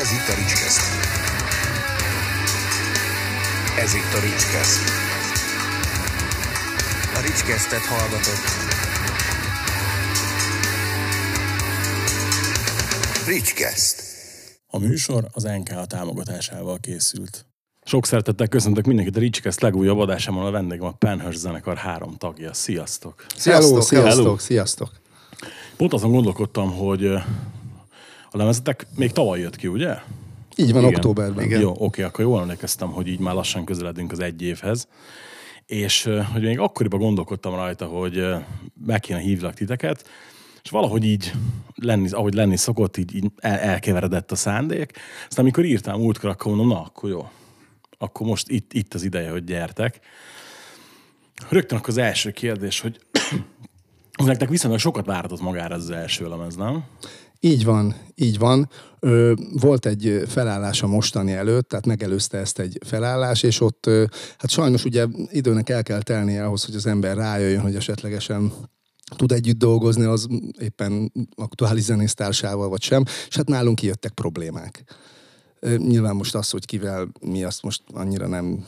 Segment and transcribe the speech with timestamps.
[0.00, 0.80] Ez itt a Ricskeszt.
[3.78, 4.80] Ez itt a Ricskeszt.
[7.14, 8.44] A Ricskesztet hallgatott.
[13.26, 14.02] Ricskeszt.
[14.66, 17.46] A műsor az NKA támogatásával készült.
[17.84, 22.52] Sok szeretettel köszöntök mindenkit a Ricskeszt legújabb adásában a vendégem a Penhurst zenekar három tagja.
[22.54, 23.26] Sziasztok!
[23.36, 24.38] Sziasztok, Hello, sziasztok, hello.
[24.38, 24.90] sziasztok.
[25.76, 27.12] Pont azon gondolkodtam, hogy
[28.36, 29.94] a lemezetek még tavaly jött ki, ugye?
[30.56, 30.94] Így van, Igen.
[30.94, 31.44] októberben.
[31.44, 31.60] Igen.
[31.60, 34.88] Jó, oké, akkor jól emlékeztem, hogy így már lassan közeledünk az egy évhez.
[35.66, 38.24] És hogy még akkoriban gondolkodtam rajta, hogy
[38.86, 40.08] meg kéne hívlak titeket,
[40.62, 41.32] és valahogy így,
[41.74, 44.92] lenni, ahogy lenni szokott, így, így el, elkeveredett a szándék.
[45.28, 47.28] Aztán amikor írtam múltkor, akkor mondom, na, akkor jó.
[47.98, 50.00] Akkor most itt, itt az ideje, hogy gyertek.
[51.48, 53.00] Rögtön akkor az első kérdés, hogy
[54.24, 56.84] nektek viszonylag sokat váratott magára ez az első lemez, nem?
[57.40, 58.68] Így van, így van.
[59.00, 64.04] Ö, volt egy felállás a mostani előtt, tehát megelőzte ezt egy felállás, és ott, ö,
[64.38, 68.52] hát sajnos ugye időnek el kell telnie ahhoz, hogy az ember rájöjjön, hogy esetlegesen
[69.16, 70.26] tud együtt dolgozni az
[70.60, 74.84] éppen aktuális zenésztársával, vagy sem, és hát nálunk kijöttek problémák.
[75.60, 78.64] Ö, Nyilván most az, hogy kivel mi, azt most annyira nem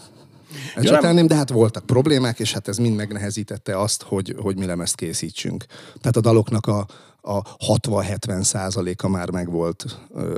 [0.74, 4.94] ecsetelném, de hát voltak problémák, és hát ez mind megnehezítette azt, hogy, hogy mi lemezt
[4.94, 5.64] készítsünk.
[6.00, 6.86] Tehát a daloknak a,
[7.28, 9.84] a 60-70 százaléka már megvolt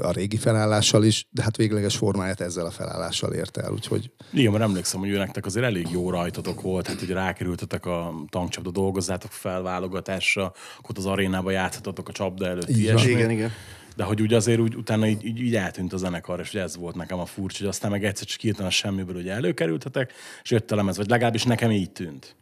[0.02, 4.52] a régi felállással is, de hát végleges formáját ezzel a felállással ért el, úgyhogy Igen,
[4.52, 8.70] mert emlékszem, hogy ő nektek azért elég jó rajtatok volt, hát hogy rákerültetek a tankcsapda,
[8.70, 13.10] dolgozzátok fel válogatásra, akkor ott az arénába játszhatatok a csapda előtt, ilyesmi.
[13.10, 13.50] Igen, igen.
[13.96, 16.76] De hogy úgy azért úgy, utána így, így, így eltűnt a zenekar, és ugye ez
[16.76, 20.50] volt nekem a furcsa, hogy aztán meg egyszer csak hirtelen a semmiből ugye előkerültetek, és
[20.50, 22.36] jött a lemez, vagy legalábbis nekem így tűnt.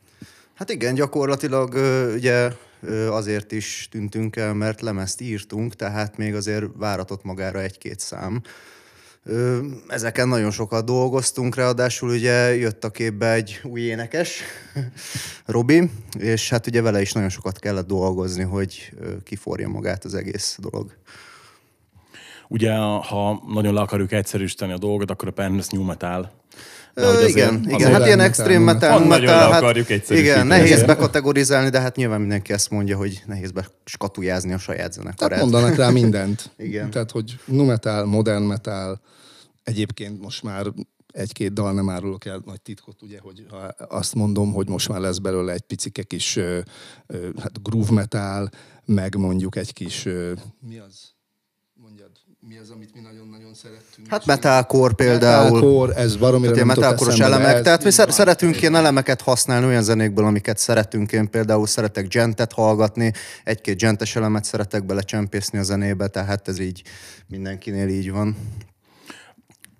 [0.54, 1.74] Hát igen, gyakorlatilag
[2.14, 2.52] ugye
[3.10, 8.42] azért is tűntünk el, mert lemezt írtunk, tehát még azért váratott magára egy-két szám.
[9.88, 14.42] Ezeken nagyon sokat dolgoztunk, ráadásul ugye jött a képbe egy új énekes,
[15.46, 18.92] Robi, és hát ugye vele is nagyon sokat kellett dolgozni, hogy
[19.24, 20.96] kiforja magát az egész dolog.
[22.48, 26.30] Ugye, ha nagyon le akarjuk egyszerűsíteni a dolgot, akkor a Penrith New Metal.
[26.98, 28.98] Ö, igen, igen, hát ilyen extrém metal.
[28.98, 34.52] metal, metal, hát, igen, nehéz bekategorizálni, de hát nyilván mindenki ezt mondja, hogy nehéz beskatujázni
[34.52, 35.40] a saját tehát zenekarát.
[35.40, 36.50] mondanak rá mindent.
[36.56, 36.90] Igen.
[36.90, 39.00] Tehát, hogy nu metal, modern metal,
[39.62, 40.66] egyébként most már
[41.12, 45.00] egy-két dal nem árulok el nagy titkot, ugye, hogy ha azt mondom, hogy most már
[45.00, 46.60] lesz belőle egy picike kis ö,
[47.06, 48.50] ö, hát groove metal,
[48.84, 51.16] meg mondjuk egy kis, ö, mi az?
[51.74, 52.10] Mondjad,
[52.40, 54.06] mi az, amit mi nagyon-nagyon szerettünk?
[54.08, 55.50] Hát metalcore például.
[55.50, 57.56] Metalcore, ez baromira Tehát nem de elemek.
[57.56, 58.10] ez Tehát mi van.
[58.10, 61.12] szeretünk ilyen elemeket használni olyan zenékből, amiket szeretünk.
[61.12, 63.12] Én például szeretek gentet hallgatni,
[63.44, 66.82] egy-két gentes elemet szeretek belecsempészni a zenébe, tehát ez így
[67.26, 68.36] mindenkinél így van.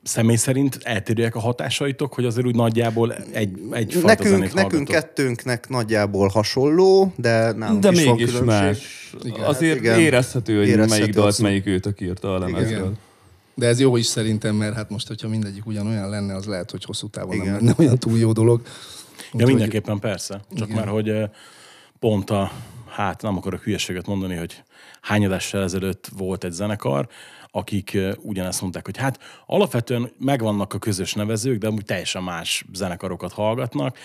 [0.03, 5.69] Személy szerint eltérőek a hatásaitok, hogy azért úgy nagyjából egy, egyfajta Nekünk, zenét nekünk kettőnknek
[5.69, 8.61] nagyjából hasonló, de nálunk De is van mégis különbség.
[8.61, 9.15] más.
[9.23, 9.45] Igen.
[9.45, 10.01] Azért igen.
[10.01, 12.79] érezhető, hogy Érezhető melyik dalt melyik őtök írta a lemezről.
[12.79, 12.99] Igen.
[13.55, 16.85] De ez jó is szerintem, mert hát most, hogyha mindegyik ugyanolyan lenne, az lehet, hogy
[16.85, 17.55] hosszú távon nem Igen.
[17.57, 18.61] lenne olyan túl jó dolog.
[18.65, 18.71] Ja,
[19.33, 20.41] Úgyhogy- mindenképpen persze.
[20.57, 21.13] Csak már, hogy
[21.99, 22.51] pont a,
[22.89, 24.63] hát nem akarok hülyeséget mondani, hogy
[25.01, 27.09] hányadással ezelőtt volt egy zenekar,
[27.51, 33.33] akik ugyanezt mondták, hogy hát alapvetően megvannak a közös nevezők, de amúgy teljesen más zenekarokat
[33.33, 33.99] hallgatnak,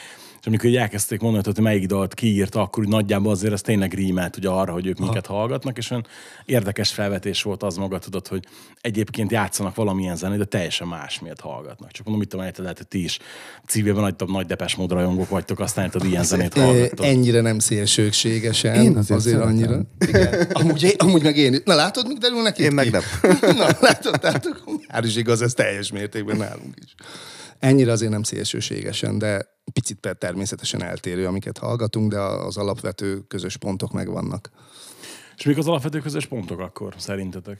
[0.43, 3.93] és amikor így elkezdték mondani, hogy melyik dalt kiírta, akkor úgy nagyjából azért ez tényleg
[3.93, 6.05] rímelt ugye arra, hogy ők minket hallgatnak, és olyan
[6.45, 8.45] érdekes felvetés volt az maga, tudod, hogy
[8.81, 11.91] egyébként játszanak valamilyen zenét, de teljesen más miért hallgatnak.
[11.91, 13.19] Csak mondom, mit tudom, érted, lehet, hogy ti is
[13.67, 17.05] civilben nagy, nagy depes mód rajongók vagytok, aztán érted, ilyen zenét hallgattok.
[17.05, 18.75] Ennyire nem szélsőségesen.
[18.75, 19.55] Én azért azért szeretem.
[19.55, 19.81] annyira.
[20.07, 20.47] Igen.
[20.61, 21.61] Amúgy, amúgy meg én.
[21.65, 22.63] Na látod, mit derül neki?
[22.63, 23.01] Én meg nem.
[23.57, 24.47] Na látod, tehát
[24.91, 26.95] már is igaz, ez teljes mértékben nálunk is.
[27.63, 33.91] Ennyire azért nem szélsőségesen, de picit természetesen eltérő, amiket hallgatunk, de az alapvető közös pontok
[33.91, 34.49] megvannak.
[35.43, 37.57] És mik az alapvető közös pontok akkor, szerintetek?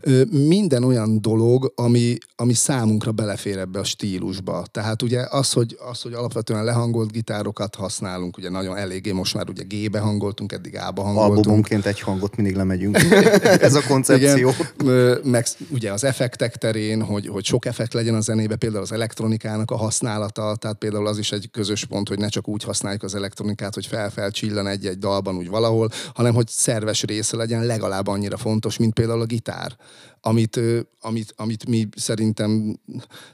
[0.00, 4.64] Ö, minden olyan dolog, ami, ami számunkra belefér ebbe a stílusba.
[4.70, 9.48] Tehát ugye az, hogy, az, hogy alapvetően lehangolt gitárokat használunk, ugye nagyon eléggé most már
[9.48, 11.36] ugye G-be hangoltunk, eddig A-ba hangoltunk.
[11.36, 12.96] Albumonként egy hangot mindig lemegyünk.
[13.68, 14.48] ez a koncepció.
[14.48, 14.54] Igen,
[14.84, 18.92] Ö, meg ugye az effektek terén, hogy, hogy sok effekt legyen a zenébe, például az
[18.92, 23.02] elektronikának a használata, tehát például az is egy közös pont, hogy ne csak úgy használjuk
[23.02, 28.06] az elektronikát, hogy fel-fel csillan egy-egy dalban úgy valahol, hanem hogy szerves része legyen legalább
[28.06, 29.76] annyira fontos, mint például a gitár
[30.20, 30.60] amit,
[31.00, 32.80] amit, amit mi szerintem,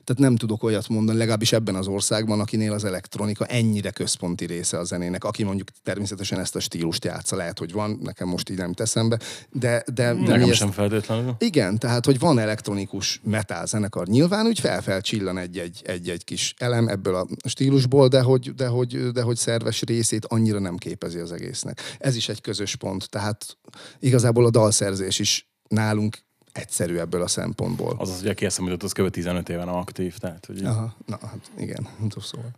[0.05, 4.79] tehát nem tudok olyat mondani, legalábbis ebben az országban, akinél az elektronika ennyire központi része
[4.79, 8.57] a zenének, aki mondjuk természetesen ezt a stílust játsza, lehet, hogy van, nekem most így
[8.57, 9.19] nem teszem be,
[9.51, 9.85] de...
[9.95, 11.35] de, de Nekem sem ezt, feltétlenül.
[11.39, 16.89] Igen, tehát, hogy van elektronikus metal zenekar, nyilván úgy fel csillan egy-egy, egy-egy kis elem
[16.89, 21.33] ebből a stílusból, de hogy, de, hogy, de hogy szerves részét annyira nem képezi az
[21.33, 21.81] egésznek.
[21.99, 23.59] Ez is egy közös pont, tehát
[23.99, 26.24] igazából a dalszerzés is nálunk
[26.55, 27.95] egyszerű ebből a szempontból.
[27.99, 29.11] Az az, hogy aki eszembe az kb.
[29.11, 30.65] 15 éven aktív, tehát hogy...
[30.65, 31.89] Aha, na hát igen,
[32.21, 32.51] szóval.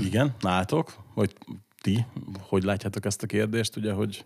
[0.00, 1.36] Igen, látok, hogy
[1.80, 2.06] ti
[2.40, 4.24] hogy látjátok ezt a kérdést, ugye, hogy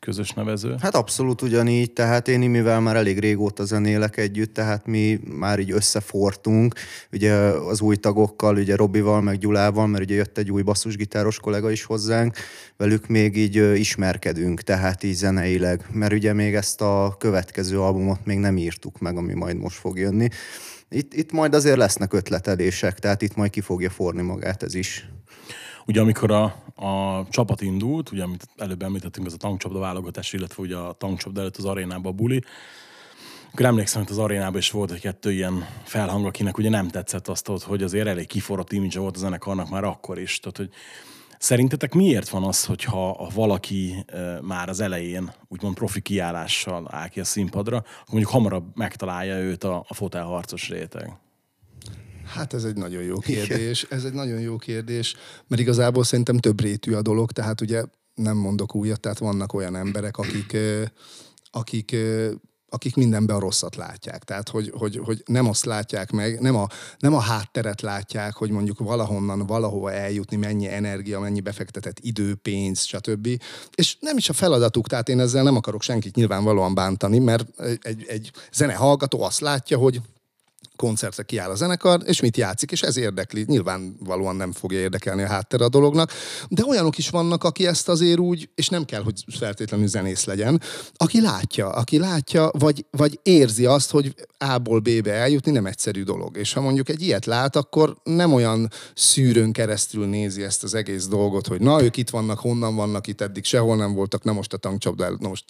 [0.00, 0.74] közös nevező?
[0.80, 5.70] Hát abszolút ugyanígy, tehát én mivel már elég régóta zenélek együtt, tehát mi már így
[5.70, 6.74] összefortunk,
[7.12, 11.70] ugye az új tagokkal, ugye Robival, meg Gyulával, mert ugye jött egy új basszusgitáros kollega
[11.70, 12.36] is hozzánk,
[12.76, 18.38] velük még így ismerkedünk, tehát így zeneileg, mert ugye még ezt a következő albumot még
[18.38, 20.28] nem írtuk meg, ami majd most fog jönni.
[20.88, 25.08] Itt, itt majd azért lesznek ötletelések, tehát itt majd ki fogja forni magát ez is.
[25.86, 26.42] Ugye amikor a,
[26.74, 31.40] a csapat indult, ugye amit előbb említettünk, az a tankcsapda válogatás, illetve ugye a tankcsapda
[31.40, 32.42] előtt az arénában a buli,
[33.52, 37.28] akkor emlékszem, hogy az arénában is volt egy kettő ilyen felhang, akinek ugye nem tetszett
[37.28, 40.38] azt, hogy azért elég kiforrott image volt a zenekarnak már akkor is.
[40.38, 40.70] Tehát, hogy
[41.42, 44.04] Szerintetek miért van az, hogyha valaki
[44.40, 49.64] már az elején úgymond profi kiállással áll ki a színpadra, akkor mondjuk hamarabb megtalálja őt
[49.64, 51.12] a, a fotelharcos réteg?
[52.30, 53.86] Hát ez egy nagyon jó kérdés.
[53.90, 55.14] Ez egy nagyon jó kérdés,
[55.46, 57.84] mert igazából szerintem több rétű a dolog, tehát ugye
[58.14, 60.56] nem mondok újat, tehát vannak olyan emberek, akik,
[61.50, 61.96] akik
[62.72, 64.24] akik mindenben a rosszat látják.
[64.24, 66.66] Tehát, hogy, hogy, hogy nem azt látják meg, nem a,
[66.98, 72.82] nem a hátteret látják, hogy mondjuk valahonnan, valahova eljutni, mennyi energia, mennyi befektetett idő, pénz,
[72.82, 73.28] stb.
[73.74, 78.04] És nem is a feladatuk, tehát én ezzel nem akarok senkit nyilvánvalóan bántani, mert egy,
[78.08, 80.00] egy zene hallgató azt látja, hogy
[80.80, 83.44] koncertre kiáll a zenekar, és mit játszik, és ez érdekli.
[83.46, 86.10] Nyilvánvalóan nem fogja érdekelni a háttere a dolognak,
[86.48, 90.60] de olyanok is vannak, aki ezt azért úgy, és nem kell, hogy feltétlenül zenész legyen,
[90.94, 96.36] aki látja, aki látja, vagy, vagy érzi azt, hogy A-ból B-be eljutni nem egyszerű dolog.
[96.36, 101.06] És ha mondjuk egy ilyet lát, akkor nem olyan szűrőn keresztül nézi ezt az egész
[101.06, 104.52] dolgot, hogy na, ők itt vannak, honnan vannak itt, eddig sehol nem voltak, na most
[104.52, 105.44] a tankcsapda na most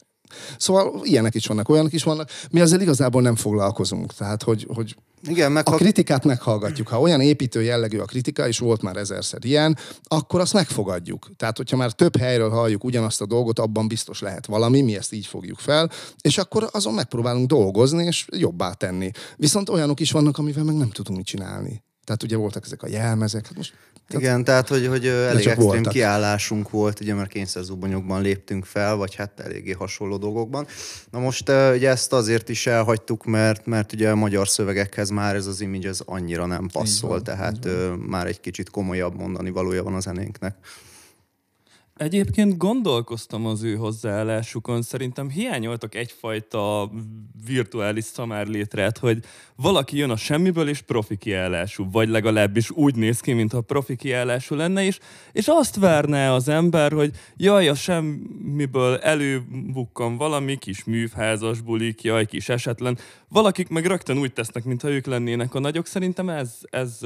[0.59, 2.31] Szóval ilyenek is vannak, olyanok is vannak.
[2.50, 4.12] Mi ezzel igazából nem foglalkozunk.
[4.12, 6.88] Tehát, hogy, hogy igen, meg a kritikát meghallgatjuk.
[6.88, 11.31] Ha olyan építő jellegű a kritika, és volt már ezerszer ilyen, akkor azt megfogadjuk.
[11.37, 15.12] Tehát, hogyha már több helyről halljuk ugyanazt a dolgot, abban biztos lehet valami, mi ezt
[15.12, 15.91] így fogjuk fel,
[16.21, 19.11] és akkor azon megpróbálunk dolgozni, és jobbá tenni.
[19.37, 21.82] Viszont olyanok is vannak, amivel meg nem tudunk mit csinálni.
[22.10, 23.46] Tehát ugye voltak ezek a jelmezek.
[23.46, 23.74] Hát most,
[24.08, 25.92] tehát Igen, tehát hogy, hogy elég extrém voltak.
[25.92, 30.66] kiállásunk volt, ugye, mert kényszerzubonyokban léptünk fel, vagy hát eléggé hasonló dolgokban.
[31.10, 35.46] Na most ugye ezt azért is elhagytuk, mert, mert ugye a magyar szövegekhez már ez
[35.46, 37.68] az image ez annyira nem passzol, van, tehát
[38.06, 40.56] már egy kicsit komolyabb mondani valója van a zenénknek.
[42.00, 46.91] Egyébként gondolkoztam az ő hozzáállásukon, szerintem hiányoltak egyfajta
[47.47, 49.19] virtuális szamárlétret, hogy
[49.56, 54.55] valaki jön a semmiből és profi kiállású, vagy legalábbis úgy néz ki, mintha profi kiállású
[54.55, 54.99] lenne is,
[55.32, 62.26] és azt várná az ember, hogy jaj, a semmiből előbukkan valami kis művházas bulik, jaj,
[62.26, 62.99] kis esetlen.
[63.29, 65.87] Valakik meg rögtön úgy tesznek, mintha ők lennének a nagyok.
[65.87, 66.99] Szerintem ez, ez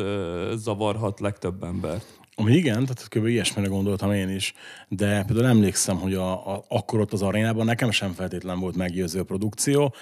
[0.54, 2.23] zavarhat legtöbb embert.
[2.36, 3.26] Ami igen, tehát kb.
[3.26, 4.54] ilyesmire gondoltam én is,
[4.88, 9.20] de például emlékszem, hogy a, a, akkor ott az arénában nekem sem feltétlen volt meggyőző
[9.20, 9.94] a produkció,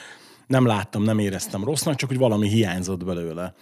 [0.46, 3.54] nem láttam, nem éreztem rossznak, csak hogy valami hiányzott belőle.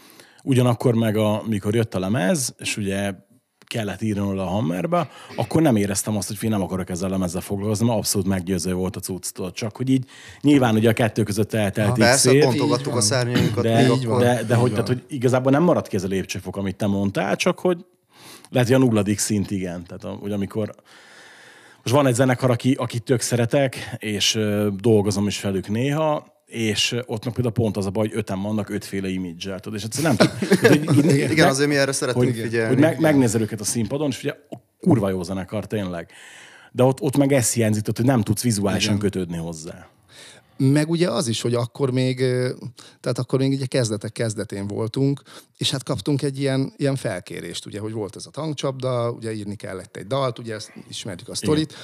[0.42, 3.12] Ugyanakkor meg, a, mikor jött a lemez, és ugye
[3.66, 7.40] kellett írni a Hammerbe, akkor nem éreztem azt, hogy én nem akarok ezzel a lemezzel
[7.40, 9.52] foglalkozni, mert abszolút meggyőző volt a cucctól.
[9.52, 10.04] Csak hogy így
[10.40, 13.62] nyilván ugye a kettő között eltelt ha, Persze, szép, pontogattuk a szárnyainkat.
[13.62, 16.76] De, de, de, de hogy, tehát, hogy igazából nem maradt ki ez a lépcsőfok, amit
[16.76, 17.85] te mondtál, csak hogy
[18.50, 19.85] lehet, hogy a nulladik szint igen.
[19.87, 20.75] Tehát, hogy amikor
[21.83, 24.38] most van egy zenekar, aki, akit tök szeretek, és
[24.80, 28.69] dolgozom is velük néha, és ott meg például pont az a baj, hogy öten vannak
[28.69, 31.04] ötféle image tudod, és egyszerűen nem tudom.
[31.04, 32.69] igen, igen, azért mi erre szeretünk hogy, figyelni.
[32.69, 34.35] Hogy meg, megnézel őket a színpadon, és ugye
[34.80, 36.11] kurva jó zenekar, tényleg.
[36.73, 39.11] De ott, ott meg ez hiányzik, hogy nem tudsz vizuálisan igen.
[39.11, 39.88] kötődni hozzá.
[40.62, 42.17] Meg ugye az is, hogy akkor még,
[43.00, 45.23] tehát akkor még ugye kezdetek kezdetén voltunk,
[45.57, 49.57] és hát kaptunk egy ilyen, ilyen felkérést, ugye, hogy volt ez a tankcsapda, ugye írni
[49.57, 51.83] kellett egy dalt, ugye ezt ismerjük a sztorit, Igen.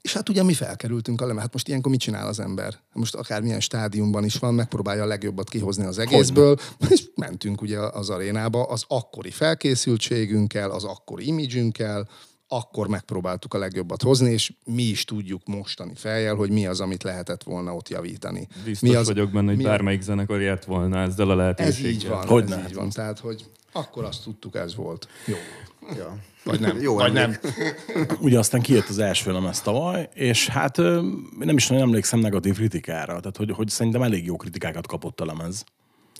[0.00, 1.42] És hát ugye mi felkerültünk a lemez.
[1.42, 2.78] Hát most ilyenkor mit csinál az ember?
[2.92, 6.92] Most akármilyen stádiumban is van, megpróbálja a legjobbat kihozni az egészből, Hogyne.
[6.94, 12.08] és mentünk ugye az arénába az akkori felkészültségünkkel, az akkori imidzsünkkel,
[12.52, 17.02] akkor megpróbáltuk a legjobbat hozni, és mi is tudjuk mostani fejjel, hogy mi az, amit
[17.02, 18.48] lehetett volna ott javítani.
[18.64, 21.90] Biztos mi az, vagyok benne, hogy mi bármelyik zenekar ért volna ezzel a Ez lehetőséggel.
[21.90, 22.90] így van, Hogy ez így van.
[22.90, 25.08] Tehát, hogy akkor azt tudtuk, ez volt.
[25.26, 25.36] Jó.
[25.96, 26.16] Ja.
[26.44, 26.80] Vagy nem.
[26.80, 27.36] Jó Vagy nem.
[28.20, 30.76] Ugye aztán kijött az első lemez tavaly, és hát
[31.38, 35.24] nem is nagyon emlékszem negatív kritikára, tehát hogy, hogy szerintem elég jó kritikákat kapott a
[35.24, 35.64] lemez.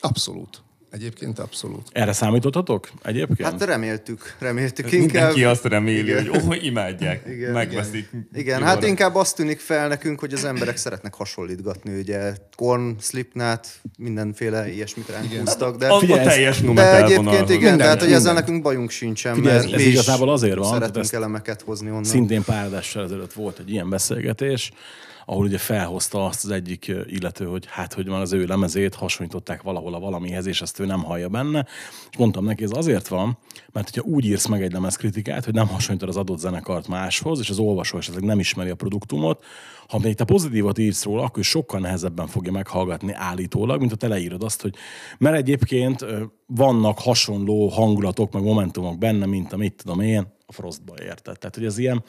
[0.01, 0.63] Abszolút.
[0.90, 1.88] Egyébként abszolút.
[1.92, 3.49] Erre számítottatok egyébként?
[3.49, 5.02] Hát reméltük, reméltük Inkább...
[5.02, 5.23] inkább.
[5.23, 6.28] Mindenki azt reméli, Igen.
[6.28, 8.11] hogy oh, imádják, Igen, megveszik.
[8.35, 12.97] Igen, Jó hát inkább azt tűnik fel nekünk, hogy az emberek szeretnek hasonlítgatni, ugye Korn,
[13.00, 13.68] Slipknot,
[13.99, 18.35] mindenféle ilyesmit ránk húztak, de, Figyelj, ez- teljes de egyébként igen, Minden, tehát hogy ezzel
[18.35, 22.04] nekünk bajunk sincsen, Figyelj, mert ez- ez igazából azért van, szeretünk elemeket hozni onnan.
[22.04, 24.73] Szintén pár ezelőtt volt egy ilyen beszélgetés,
[25.31, 29.63] ahol ugye felhozta azt az egyik illető, hogy hát, hogy van az ő lemezét, hasonlították
[29.63, 31.67] valahol a valamihez, és ezt ő nem hallja benne.
[32.11, 33.39] És mondtam neki, ez azért van,
[33.73, 37.51] mert hogyha úgy írsz meg egy lemezkritikát, hogy nem hasonlítod az adott zenekart máshoz, és
[37.51, 39.45] az olvasó esetleg nem ismeri a produktumot,
[39.89, 44.09] ha még te pozitívat írsz róla, akkor sokkal nehezebben fogja meghallgatni állítólag, mint ha te
[44.09, 44.75] leírod azt, hogy
[45.19, 46.05] mert egyébként
[46.47, 51.38] vannak hasonló hangulatok, meg momentumok benne, mint amit tudom én, a Frostba érted.
[51.38, 52.04] Tehát, hogy ez ilyen,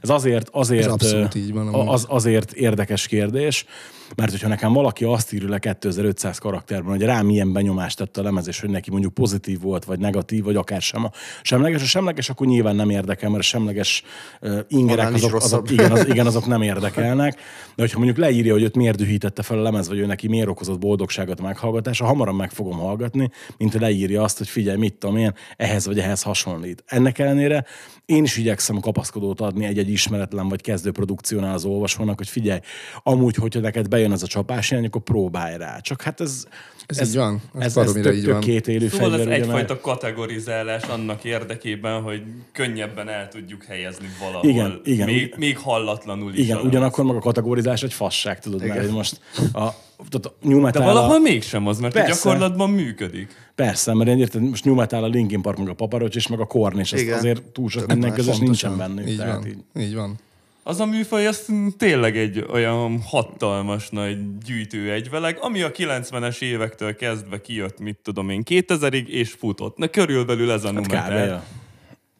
[0.00, 1.88] ez azért, azért, Ez így van.
[1.88, 3.66] Az, azért érdekes kérdés,
[4.14, 8.22] mert hogyha nekem valaki azt írja le 2500 karakterben, hogy rám milyen benyomást tett a
[8.22, 11.10] lemez, és hogy neki mondjuk pozitív volt, vagy negatív, vagy akár sem a
[11.42, 14.02] semleges, a semleges, akkor nyilván nem érdekel, mert a semleges
[14.40, 17.34] uh, ingerek azok, azok, igen, az, igen, azok nem érdekelnek.
[17.74, 20.48] De hogyha mondjuk leírja, hogy őt miért dühítette fel a lemez, vagy ő neki miért
[20.48, 25.16] okozott boldogságot a meghallgatása, hamarabb meg fogom hallgatni, mint leírja azt, hogy figyelj, mit tudom
[25.16, 26.84] én, ehhez vagy ehhez hasonlít.
[26.86, 27.64] Ennek ellenére
[28.06, 32.60] én is igyekszem kapaszkodót adni egy-egy ismeretlen vagy kezdő produkciónál az olvasónak, hogy figyelj,
[33.02, 35.78] amúgy, hogyha neked bejön ez a csapás irány, akkor próbálj rá.
[35.80, 36.44] Csak hát ez...
[36.86, 37.42] Ez így van.
[37.58, 38.40] Ez Ez, ez tök, így tök van.
[38.40, 43.64] két élő Szóval ez fegyver, ugye, mert- egyfajta kategorizálás annak érdekében, hogy könnyebben el tudjuk
[43.64, 44.50] helyezni valahol.
[44.50, 45.06] Igen, igen.
[45.06, 46.38] Még, még hallatlanul is.
[46.38, 49.20] Igen, ugyanakkor meg a kategorizás egy fasság, tudod, mert hogy most
[49.52, 52.12] a, tehát a new De metal valahol a, mégsem az, mert Persze.
[52.12, 53.50] gyakorlatban működik.
[53.54, 56.40] Persze, mert én érted, most new metal a Linkin Park, meg a Paparocs, és meg
[56.40, 57.18] a Korn, és ez Igen.
[57.18, 59.08] azért túl sok minden közös nincsen bennük.
[59.08, 59.46] Így tehát van.
[59.46, 59.82] így.
[59.82, 60.18] Így van.
[60.62, 61.46] Az a műfaj, az
[61.78, 68.30] tényleg egy olyan hatalmas nagy gyűjtő egyveleg, ami a 90-es évektől kezdve kijött, mit tudom
[68.30, 69.76] én, 2000-ig, és futott.
[69.76, 71.42] Na körülbelül ez a Hát kb.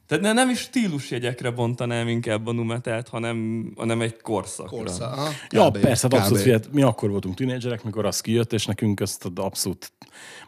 [0.06, 4.76] Tehát ne, nem is stílusjegyekre bontanám inkább a numetelt, hanem, hanem egy korszakra.
[4.76, 5.78] Korsza, aha, Ja, kb.
[5.78, 6.44] persze, hát abszolút, Kb.
[6.44, 9.92] figyelj, mi akkor voltunk tínédzserek, mikor az kijött, és nekünk ezt abszolút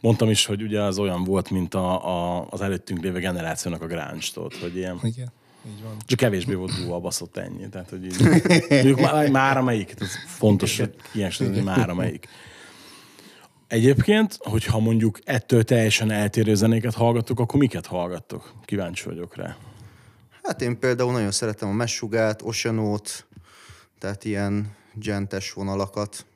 [0.01, 2.07] mondtam is, hogy ugye az olyan volt, mint a,
[2.39, 5.33] a, az előttünk lévő generációnak a grunge hogy ilyen, Igen.
[5.67, 5.97] Így van.
[6.07, 7.69] csak kevésbé volt durva a baszott ennyi.
[7.69, 12.29] Tehát, hogy így, már, már amelyik, ez fontos, hogy ilyen hogy már amelyik.
[13.69, 18.53] Egyébként, hogyha mondjuk ettől teljesen eltérő zenéket hallgattok, akkor miket hallgattok?
[18.65, 19.57] Kíváncsi vagyok rá.
[20.43, 23.27] Hát én például nagyon szeretem a Messugát, Oceanót,
[23.99, 26.27] tehát ilyen gentes vonalakat.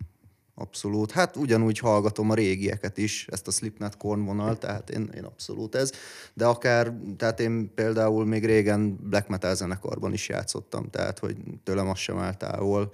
[0.55, 1.11] Abszolút.
[1.11, 5.75] Hát ugyanúgy hallgatom a régieket is, ezt a Slipknot Korn vonal, tehát én, én abszolút
[5.75, 5.93] ez.
[6.35, 11.89] De akár, tehát én például még régen black metal zenekarban is játszottam, tehát hogy tőlem
[11.89, 12.93] az sem áll távol,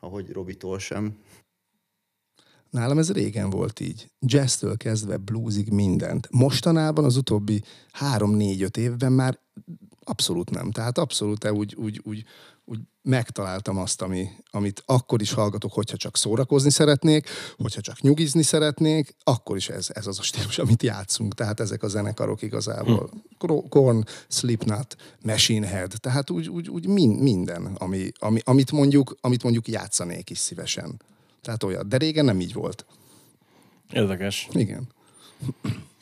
[0.00, 1.16] ahogy Robitól sem.
[2.70, 4.10] Nálam ez régen volt így.
[4.20, 6.28] Jazztől kezdve bluesig mindent.
[6.30, 9.38] Mostanában az utóbbi három-négy-öt évben már
[10.04, 10.70] abszolút nem.
[10.70, 12.24] Tehát abszolút úgy, úgy, úgy,
[12.64, 18.42] úgy megtaláltam azt, ami, amit akkor is hallgatok, hogyha csak szórakozni szeretnék, hogyha csak nyugizni
[18.42, 21.34] szeretnék, akkor is ez, ez az a stílus, amit játszunk.
[21.34, 23.10] Tehát ezek a zenekarok igazából.
[23.38, 29.16] Kro- Korn, Slipknot, Machine Head, tehát úgy, úgy, úgy min, minden, ami, ami, amit, mondjuk,
[29.20, 31.00] amit mondjuk játszanék is szívesen.
[31.42, 31.88] Tehát olyan.
[31.88, 32.86] De régen nem így volt.
[33.92, 34.48] Érdekes.
[34.52, 34.88] Igen.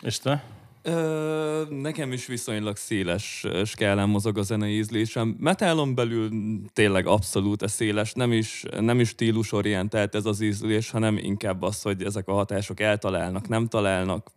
[0.02, 0.44] És te?
[0.82, 5.36] Ö, nekem is viszonylag széles skálán mozog a zenei ízlésem.
[5.40, 6.30] Metalon belül
[6.72, 11.82] tényleg abszolút a széles, nem is, nem is stílusorientált ez az ízlés, hanem inkább az,
[11.82, 14.30] hogy ezek a hatások eltalálnak, nem találnak.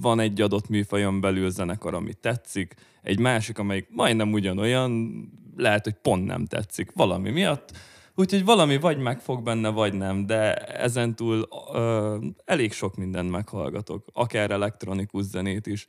[0.00, 5.12] Van egy adott műfajon belül zenekar, ami tetszik, egy másik, amelyik majdnem ugyanolyan,
[5.56, 7.70] lehet, hogy pont nem tetszik valami miatt.
[8.14, 14.50] Úgyhogy valami vagy megfog benne, vagy nem, de ezentúl ö, elég sok mindent meghallgatok, akár
[14.50, 15.86] elektronikus zenét is.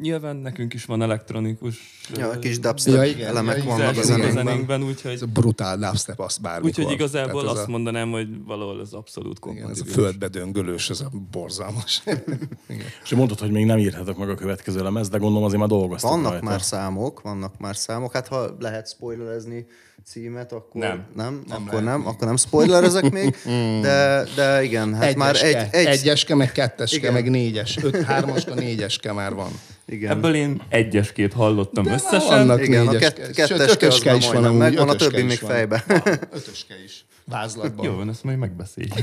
[0.00, 4.02] Nyilván nekünk is van elektronikus Ja, ö, kis dubstep Ja, igen, elemek ja, vannak a
[4.02, 4.82] zenénkben.
[4.82, 6.68] úgyhogy, Ez a brutál dubstep, azt bármikor.
[6.68, 9.94] úgyhogy igazából azt a, mondanám, hogy valahol ez abszolút igen, ez a kompatibilis.
[9.94, 12.02] földbe döngölős, ez a borzalmas.
[12.68, 12.86] igen.
[13.04, 16.10] És mondtad, hogy még nem írhatok meg a következő lemez, de gondolom azért már dolgoztak
[16.10, 16.44] Vannak rajta.
[16.46, 18.12] már számok, vannak már számok.
[18.12, 19.66] Hát ha lehet spoilerezni,
[20.04, 21.04] címet, akkor Nem.
[21.16, 23.36] nem, nem akkor nem, akkor nem spoilerezek még,
[23.82, 27.12] de, de igen, hát már egy, Egyeske, egy, egyeske, meg ketteske, Igen.
[27.12, 27.78] meg négyes.
[27.82, 29.50] Öt, hármaska, négyeske már van.
[29.86, 30.10] igen.
[30.10, 32.46] Ebből én egyeskét hallottam összesen.
[32.46, 34.94] Vannak Igen, a négyes, kett- sőt, ketteske az ötöske már is van, amúgy, megvan, a
[34.94, 35.50] többi még van.
[35.50, 35.84] fejbe.
[35.86, 37.04] Van, Ötöske is.
[37.24, 37.86] Vázlatban.
[37.86, 38.94] Jó, van, ezt majd megbeszéljük.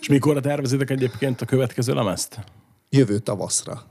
[0.00, 2.38] És mikorra tervezitek egyébként a következő lemezt?
[2.90, 3.82] Jövő tavaszra.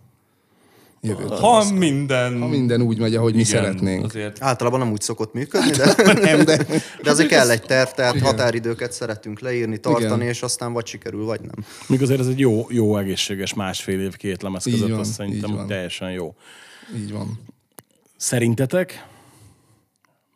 [1.01, 1.48] Jövő tavaszra.
[1.48, 2.39] Ha minden...
[2.39, 4.03] Ha minden úgy megy, ahogy mi igen, szeretnénk.
[4.03, 6.65] Azért Általában nem úgy szokott működni, de, Nem, de
[7.03, 10.27] de azért kell egy terv, tehát határidőket szeretünk leírni, tartani, Igen.
[10.27, 11.65] és aztán vagy sikerül, vagy nem.
[11.88, 15.55] Míg azért ez egy jó, jó egészséges másfél év két lemez között, van, azt szerintem
[15.55, 15.67] van.
[15.67, 16.36] teljesen jó.
[16.96, 17.39] így van.
[18.17, 19.05] Szerintetek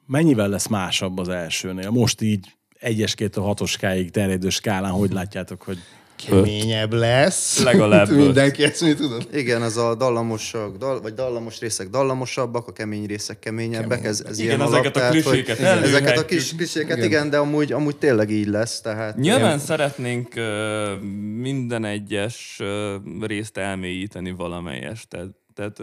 [0.08, 1.90] mennyivel lesz másabb az elsőnél?
[1.90, 5.78] Most így egyes-két a hatoskáig terjedő skálán, hogy látjátok, hogy
[6.16, 7.64] Keményebb lesz.
[7.64, 8.10] Legalább.
[8.26, 9.28] Mindenki ezt mi tudod?
[9.34, 14.40] Igen, ez a dallamosak, dal, vagy dallamos részek dallamosabbak, a kemény részek keményebbek, ez, ez
[14.40, 17.08] Igen, ilyen ezeket a alap, tehát, hogy- kliséket igen, Ezeket a kis kliséket, Igen.
[17.10, 19.18] igen, de amúgy, amúgy tényleg így lesz, tehát...
[19.18, 20.94] Nyilván szeretnénk ö,
[21.38, 22.62] minden egyes
[23.22, 25.08] részt elmélyíteni valamelyest.
[25.08, 25.80] Tehát, tehát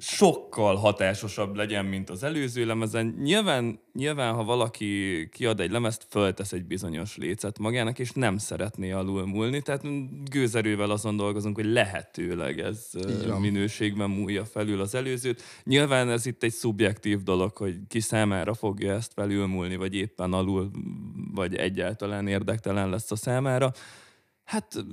[0.00, 3.16] sokkal hatásosabb legyen, mint az előző lemezen.
[3.22, 8.90] Nyilván, nyilván, ha valaki kiad egy lemezt, föltesz egy bizonyos lécet magának, és nem szeretné
[8.90, 9.62] alulmúlni.
[9.62, 9.82] Tehát
[10.30, 12.90] gőzerővel azon dolgozunk, hogy lehetőleg ez
[13.40, 15.42] minőségben múlja felül az előzőt.
[15.64, 20.70] Nyilván ez itt egy szubjektív dolog, hogy ki számára fogja ezt felülmúlni, vagy éppen alul,
[21.34, 23.72] vagy egyáltalán érdektelen lesz a számára.
[24.50, 24.84] Hát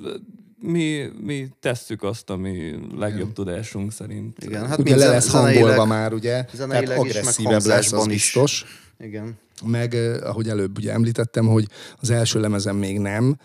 [0.59, 4.43] mi, mi tesszük azt, ami legjobb tudásunk szerint.
[4.43, 6.43] Igen, hát Ugye le lesz hangolva már, ugye?
[6.43, 8.13] Tehát agresszívebb lesz, az is.
[8.13, 8.65] biztos.
[8.99, 9.37] Igen.
[9.65, 11.67] Meg, eh, ahogy előbb ugye említettem, hogy
[12.01, 13.37] az első lemezen még nem,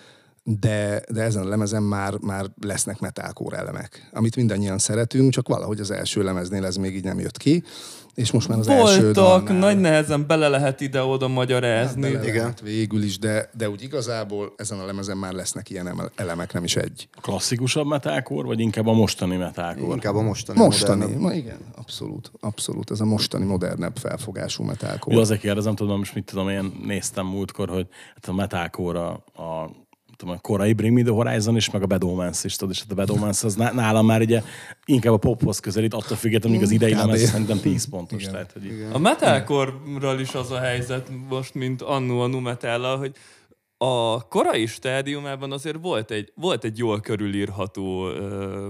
[0.45, 5.81] de, de ezen a lemezen már, már lesznek metalcore elemek, amit mindannyian szeretünk, csak valahogy
[5.81, 7.63] az első lemeznél ez még így nem jött ki,
[8.15, 9.15] és most már az első Voltak,
[9.45, 12.01] dalnál- nagy nehezen bele lehet ide-oda magyarázni.
[12.01, 12.55] bele Igen.
[12.63, 16.77] végül is, de, de úgy igazából ezen a lemezen már lesznek ilyen elemek, nem is
[16.77, 17.09] egy.
[17.21, 19.93] klasszikusabb metalcore, vagy inkább a mostani metalcore?
[19.93, 20.59] Inkább a mostani.
[20.59, 21.21] Mostani, modernebb.
[21.23, 25.21] ma igen, abszolút, abszolút, ez a mostani modernebb felfogású Ugye metalcore.
[25.21, 29.11] azért kérdezem, tudom, most mit tudom, én néztem múltkor, hogy hát a metalcore a,
[29.43, 29.71] a
[30.23, 32.91] tudom, a korai Bring Me The Horizon is, meg a Bedomans is, tudod, és hát
[32.91, 34.43] a Bedomans az ná- nálam már ugye
[34.85, 36.99] inkább a pophoz közelít, attól függetlenül, míg az idei Kb.
[36.99, 38.21] lemez szerintem 10 pontos.
[38.21, 38.33] Igen.
[38.33, 39.73] Tehát, hogy így- A metalcore
[40.21, 43.15] is az a helyzet most, mint annó a numetella, hogy
[43.77, 48.67] a korai stádiumában azért volt egy, volt egy jól körülírható ö,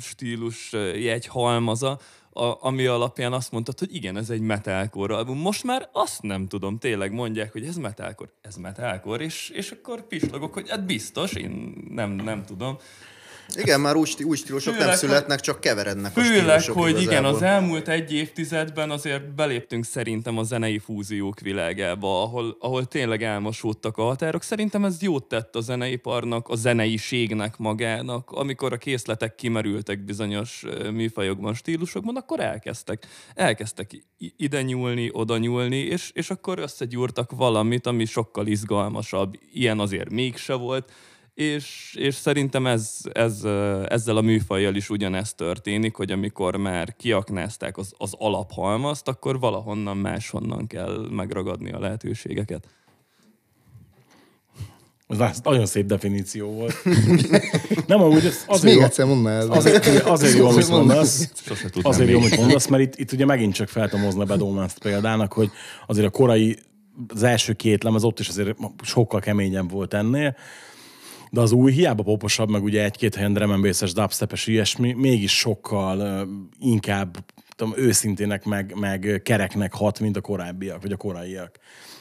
[0.00, 1.98] stílus jegyhalmaza,
[2.38, 5.38] a, ami alapján azt mondtad, hogy igen, ez egy metalcore album.
[5.38, 10.06] Most már azt nem tudom, tényleg mondják, hogy ez metalcore, ez metalcore, és, és akkor
[10.06, 12.78] pislogok, hogy hát biztos, én nem, nem tudom.
[13.54, 17.02] Igen, már új, új stílusok Főleg, nem születnek, csak keverednek a Főleg, stílusok hogy igen,
[17.02, 17.34] igazából.
[17.34, 23.96] az elmúlt egy évtizedben azért beléptünk szerintem a zenei fúziók világába, ahol, ahol tényleg elmosódtak
[23.96, 24.42] a határok.
[24.42, 28.30] Szerintem ez jót tett a zeneiparnak, a zeneiségnek magának.
[28.30, 33.06] Amikor a készletek kimerültek bizonyos műfajokban, stílusokban, akkor elkezdtek.
[33.34, 33.90] Elkezdtek
[34.36, 39.38] ide nyúlni, oda nyúlni, és, és akkor összegyúrtak valamit, ami sokkal izgalmasabb.
[39.52, 40.92] Ilyen azért mégse volt.
[41.38, 43.44] És, és szerintem ez, ez,
[43.88, 49.96] ezzel a műfajjal is ugyanezt történik, hogy amikor már kiaknázták az, az alaphalmazt, akkor valahonnan
[49.96, 52.68] máshonnan kell megragadni a lehetőségeket.
[55.08, 56.74] Ez nagyon szép definíció volt.
[57.86, 59.50] Nem, amúgy ez Ezt azért még jó, egyszer mondd el.
[59.50, 61.30] azért, azért jó, amit mondasz.
[61.82, 64.72] Azért jó, amit mondasz, mert itt, itt ugye megint csak fel tudom hozni a Bedomans
[64.80, 65.50] példának, hogy
[65.86, 66.58] azért a korai,
[67.08, 70.36] az első két lemez ott is azért sokkal keményebb volt ennél,
[71.30, 77.16] de az új hiába poposabb, meg ugye egy-két helyen bass-es, dubstep-es ilyesmi, mégis sokkal inkább
[77.58, 81.58] tudom, őszintének, meg, meg kereknek hat, mint a korábbiak, vagy a koraiak.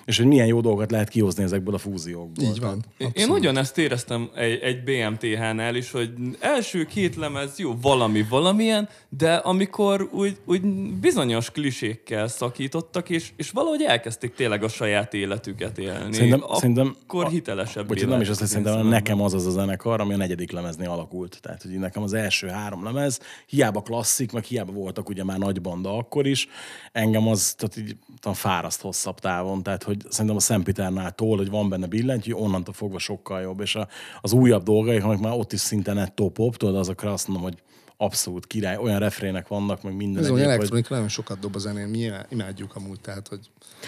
[0.08, 2.46] És hogy milyen jó dolgokat lehet kihozni ezekből a fúziókból.
[2.46, 2.84] Így van.
[2.98, 8.90] Én- Én ugyanezt éreztem egy, egy BMTH-nál is, hogy első két lemez jó, valami valamilyen,
[9.10, 10.62] de amikor úgy, úgy
[11.00, 16.14] bizonyos klisékkel szakítottak, és, és valahogy elkezdték tényleg a saját életüket élni.
[16.14, 16.96] Szerintem- akkor szerintem-
[17.30, 17.88] hitelesebb.
[17.88, 20.90] Vagy nem is azt, hogy szerintem nekem az az a zenekar, ami a negyedik lemeznél
[20.90, 21.40] alakult.
[21.42, 25.62] Tehát, hogy nekem az első három lemez, hiába klasszik, meg hiába voltak ugye már nagy
[25.62, 26.48] banda akkor is,
[26.92, 29.64] engem az tehát így, tudom, fáraszt hosszabb távon.
[29.64, 33.60] Tehát, hogy szerintem a Szentpiternál tól, hogy van benne billentyű, onnantól fogva sokkal jobb.
[33.60, 33.88] És a,
[34.22, 37.58] az újabb dolgaik, amik már ott is szinte nettó pop, tudod, azokra azt mondom, hogy
[37.98, 41.60] abszolút király, olyan refrének vannak, meg minden Ez olyan hogy elektronika nagyon sokat dob a
[41.60, 43.40] zenén, mi imádjuk amúgy, tehát, hogy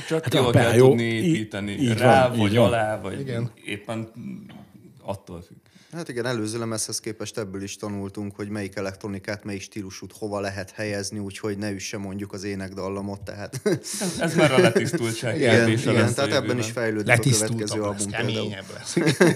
[0.08, 1.72] Csak Hát jól kell tudni építeni.
[1.72, 2.66] így Rá van, vagy így van.
[2.68, 3.52] alá, vagy Igen.
[3.66, 4.12] éppen
[5.04, 5.58] attól függ.
[5.92, 10.72] Hát igen, előző lemezhez képest ebből is tanultunk, hogy melyik elektronikát, melyik stílusút hova lehet
[10.72, 13.62] helyezni, úgyhogy ne üsse mondjuk az énekdallamot, tehát...
[14.00, 17.82] Ez, ez már a letisztultság igen, kérdése igen lesz tehát ebben is fejlődik a következő
[17.82, 18.96] album keményebb lesz.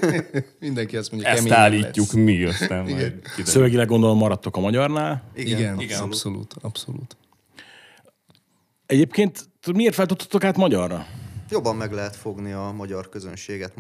[0.59, 2.23] Mindenki azt mondja, Ezt állítjuk lesz.
[2.23, 3.19] mi, aztán majd Igen.
[3.21, 3.45] kiderül.
[3.45, 5.23] Szövegileg gondolom maradtok a magyarnál.
[5.35, 6.01] Igen, Igen, Igen.
[6.01, 7.17] abszolút, abszolút.
[8.85, 11.05] Egyébként miért feltudtatok át magyarra?
[11.49, 13.73] Jobban meg lehet fogni a magyar közönséget.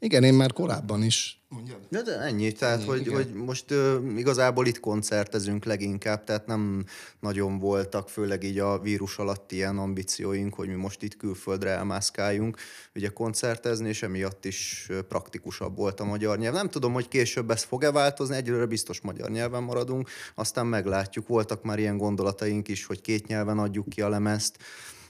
[0.00, 1.38] Igen, én már korábban is.
[1.48, 1.78] Mondjad.
[1.90, 3.14] Ja, de ennyi, tehát hogy, igen.
[3.14, 6.84] hogy most uh, igazából itt koncertezünk leginkább, tehát nem
[7.20, 12.56] nagyon voltak, főleg így a vírus alatt ilyen ambícióink, hogy mi most itt külföldre elmászkáljunk,
[12.94, 16.54] ugye koncertezni, és emiatt is ö, praktikusabb volt a magyar nyelv.
[16.54, 21.26] Nem tudom, hogy később ez fog-e változni, egyelőre biztos magyar nyelven maradunk, aztán meglátjuk.
[21.26, 24.58] Voltak már ilyen gondolataink is, hogy két nyelven adjuk ki a lemezt,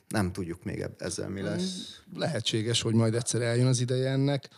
[0.09, 2.01] nem tudjuk még ezzel mi lesz.
[2.15, 4.49] Lehetséges, hogy majd egyszer eljön az ideje ennek,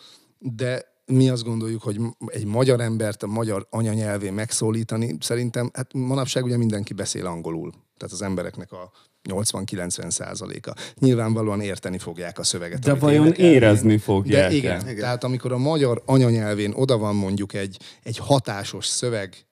[0.40, 6.44] de mi azt gondoljuk, hogy egy magyar embert a magyar anyanyelvén megszólítani, szerintem, hát manapság
[6.44, 7.70] ugye mindenki beszél angolul.
[7.70, 8.90] Tehát az embereknek a
[9.28, 10.74] 80-90 százaléka.
[10.98, 12.78] Nyilvánvalóan érteni fogják a szöveget.
[12.78, 13.52] De vajon énekelni.
[13.52, 14.96] érezni fogják De igen, Igen.
[14.96, 19.46] tehát amikor a magyar anyanyelvén oda van mondjuk egy, egy hatásos szöveg,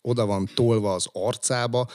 [0.00, 1.88] oda van tolva az arcába,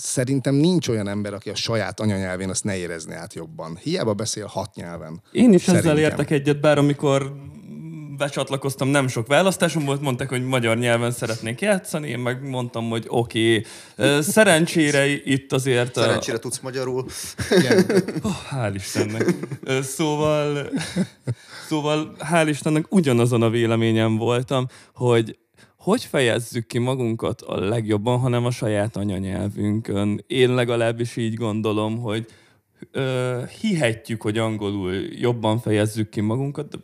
[0.00, 3.78] szerintem nincs olyan ember, aki a saját anyanyelvén azt ne érezné át jobban.
[3.82, 5.22] Hiába beszél hat nyelven.
[5.32, 6.10] Én is ezzel Szerintem.
[6.10, 7.32] értek egyet, bár amikor
[8.16, 13.04] becsatlakoztam, nem sok választásom volt, mondták, hogy magyar nyelven szeretnék játszani, én meg mondtam, hogy
[13.08, 13.64] oké.
[13.96, 14.22] Okay.
[14.22, 15.96] Szerencsére itt azért...
[15.96, 17.06] a- Szerencsére tudsz magyarul.
[17.50, 17.84] Igen.
[18.22, 19.34] Oh, hál' Istennek.
[19.82, 20.70] Szóval,
[21.68, 25.38] szóval hál' Istennek ugyanazon a véleményem voltam, hogy
[25.88, 30.24] hogy fejezzük ki magunkat a legjobban, hanem a saját anyanyelvünkön.
[30.26, 32.26] Én legalábbis így gondolom, hogy
[32.92, 36.76] ö, hihetjük, hogy angolul jobban fejezzük ki magunkat, de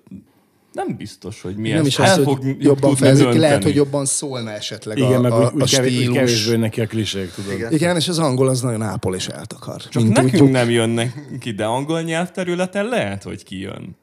[0.73, 3.75] nem biztos, hogy mi Nem ezt is el az, hogy jobban fejezik ki, lehet, hogy
[3.75, 6.17] jobban szólna esetleg Igen, a, meg a, úgy, a kevés, stílus.
[6.17, 7.53] kevésbé jönnek ki a klisék, tudod.
[7.53, 7.73] Igen.
[7.73, 9.83] Igen, és az angol az nagyon ápol és eltakar.
[9.89, 10.51] Csak nekünk tudjuk.
[10.51, 13.97] nem jönnek ki, de angol nyelvterületen lehet, hogy kijön.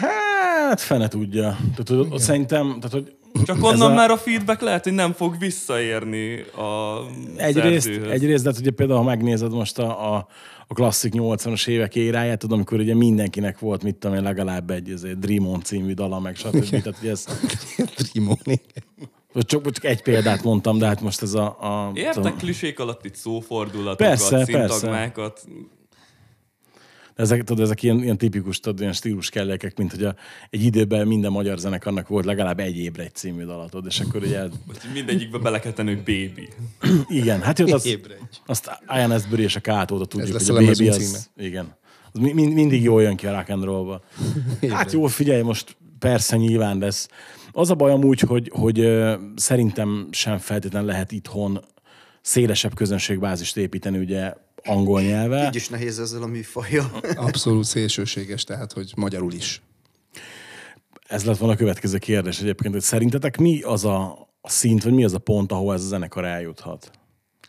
[0.00, 1.42] Hát, fene tudja.
[1.58, 5.12] Tehát, hogy ott szerintem, tehát, hogy Csak onnan a- már a feedback lehet, hogy nem
[5.12, 7.00] fog visszaérni a
[7.36, 8.10] Egyrészt, szerzőhöz.
[8.10, 10.26] egyrészt, de hát ugye például, ha megnézed most a, a,
[10.66, 14.90] a klasszik 80-as évek éráját, tudom, amikor ugye mindenkinek volt, mit tudom én, legalább egy
[14.90, 16.68] ezért Dream On című dala, meg stb.
[16.68, 17.24] Tehát, ez,
[17.96, 18.60] Trimoni.
[19.34, 21.46] csak, csak egy példát mondtam, de hát most ez a...
[21.46, 25.46] a Értek klisék alatt itt szófordulatokat, Persze, szintagmákat.
[27.16, 30.14] Ezek, tudod, ezek ilyen, ilyen tipikus, tudod, ilyen stílus kellékek, mint hogy a,
[30.50, 34.42] egy időben minden magyar zenekarnak volt legalább egy ébre egy című dalatod, és akkor ugye,
[34.92, 36.48] mindegyikbe bele kell tenni, hogy baby.
[37.20, 38.20] igen, hát jó, az, Ébredj.
[38.46, 41.76] azt Ian Astbury és a Kát óta tudjuk, hogy a a baby az, igen,
[42.12, 44.02] az mi- mind, mindig jól jön ki a rock and rollba.
[44.70, 47.08] Hát jó, figyelj, most persze nyilván lesz.
[47.52, 48.88] Az a baj amúgy, hogy, hogy
[49.36, 51.64] szerintem sem feltétlenül lehet itthon
[52.20, 54.32] szélesebb közönségbázist építeni, ugye
[54.66, 55.46] angol nyelve.
[55.46, 56.90] Így is nehéz ezzel a műfajjal.
[57.16, 59.62] Abszolút szélsőséges, tehát, hogy magyarul is.
[61.08, 65.04] Ez lett volna a következő kérdés egyébként, hogy szerintetek mi az a, szint, vagy mi
[65.04, 66.90] az a pont, ahol ez a zenekar eljuthat?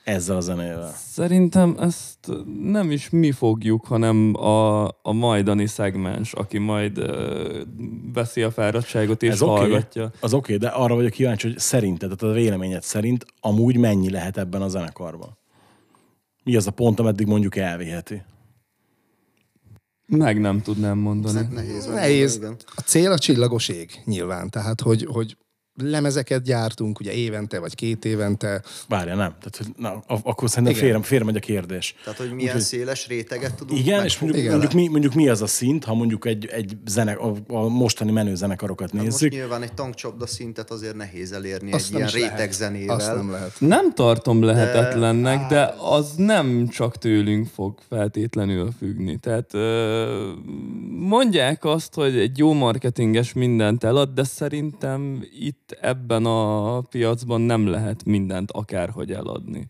[0.04, 0.94] Ezzel a zenével.
[1.12, 2.18] Szerintem ezt
[2.62, 7.62] nem is mi fogjuk, hanem a, a majdani szegmens, aki majd uh,
[8.14, 10.12] veszi a fáradtságot és Ez hallgatja.
[10.20, 14.38] az oké, de arra vagyok kíváncsi, hogy szerinted, tehát a véleményed szerint amúgy mennyi lehet
[14.38, 15.38] ebben a zenekarban?
[16.48, 18.24] Mi az a pont, ameddig mondjuk elviheti?
[20.06, 21.48] Meg nem tudnám mondani.
[21.52, 21.86] Nehéz.
[21.86, 22.42] Nehéz.
[22.76, 24.50] A cél a csillagos ég, nyilván.
[24.50, 25.38] Tehát, hogy, hogy
[25.84, 28.62] lemezeket gyártunk, ugye évente vagy két évente.
[28.88, 29.36] Várja, nem.
[29.40, 30.86] Tehát, hogy, na, ak- akkor szerintem Igen.
[30.86, 31.96] félre, félre megy a kérdés.
[32.04, 34.52] Tehát, hogy milyen széles réteget tudunk Igen, és mondjuk, Igen.
[34.58, 38.12] mondjuk, mi, mondjuk mi az a szint, ha mondjuk egy, egy zene, a, a mostani
[38.12, 39.22] menő zenekarokat Hát nézzük.
[39.22, 42.96] Most nyilván egy tankcsapda szintet azért nehéz elérni Azt egy nem ilyen réteg zenével.
[42.96, 43.54] Azt nem lehet.
[43.60, 49.18] Nem tartom lehetetlennek, de az nem csak tőlünk fog feltétlenül függni.
[49.18, 49.52] Tehát
[51.00, 57.68] mondják azt, hogy egy jó marketinges mindent elad, de szerintem itt ebben a piacban nem
[57.68, 59.68] lehet mindent akárhogy eladni.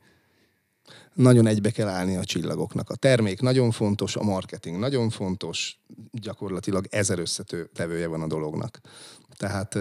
[1.14, 2.90] Nagyon egybe kell állni a csillagoknak.
[2.90, 5.80] A termék nagyon fontos, a marketing nagyon fontos,
[6.12, 8.80] gyakorlatilag ezer összetevője van a dolognak.
[9.38, 9.78] Tehát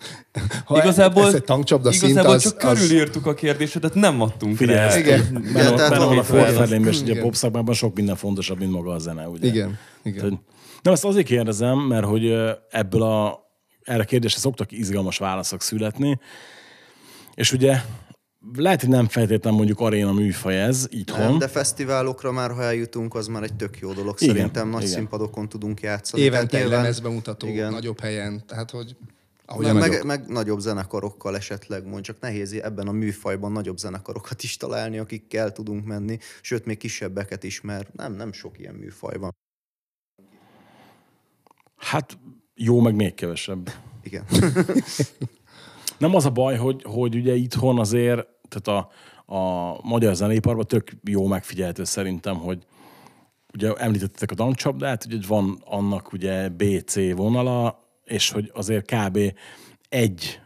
[0.64, 4.56] ha igazából ez egy tankcsapda szint, igazából az, csak az, körülírtuk a kérdésedet, nem adtunk
[4.56, 4.96] Figyelj, rá.
[4.98, 5.32] Igen.
[5.52, 6.54] benne van a valami Ford válasz.
[6.54, 7.24] Fairlane-ben, és ugye a Igen.
[7.24, 9.46] popszakmában sok minden fontosabb, mint maga a zene, ugye?
[9.46, 10.18] igen, igen.
[10.18, 10.38] Tehát,
[10.82, 12.34] nem, ezt azért kérdezem, mert hogy
[12.70, 13.47] ebből a,
[13.88, 16.20] erre a kérdésre szoktak izgalmas válaszok születni,
[17.34, 17.80] és ugye
[18.54, 21.18] lehet, hogy nem feltétlenül mondjuk aréna műfaj ez itthon.
[21.18, 24.16] Nem, de fesztiválokra már, ha eljutunk, az már egy tök jó dolog.
[24.20, 24.94] Igen, Szerintem nagy igen.
[24.94, 26.22] színpadokon tudunk játszani.
[26.22, 27.70] Évente nyilván- lemezbemutató, Igen.
[27.70, 28.96] nagyobb helyen, tehát hogy
[29.46, 33.76] ahogy Meg, a meg, meg nagyobb zenekarokkal esetleg mond, csak nehéz ebben a műfajban nagyobb
[33.78, 38.74] zenekarokat is találni, akikkel tudunk menni, sőt még kisebbeket is, mert nem, nem sok ilyen
[38.74, 39.36] műfaj van.
[41.76, 42.18] Hát
[42.60, 43.72] jó, meg még kevesebb.
[44.02, 44.24] Igen.
[45.98, 48.90] Nem az a baj, hogy, hogy ugye itthon azért, tehát a,
[49.34, 52.66] a magyar zeneiparban tök jó megfigyelhető szerintem, hogy
[53.54, 59.18] ugye említettek a dankcsapdát, ugye van annak ugye BC vonala, és hogy azért kb.
[59.88, 60.40] egy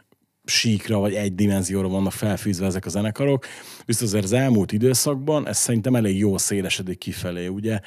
[0.45, 3.45] síkra vagy egy dimenzióra vannak felfűzve ezek a zenekarok,
[3.85, 7.79] viszont azért az elmúlt időszakban ez szerintem elég jól szélesedik kifelé, ugye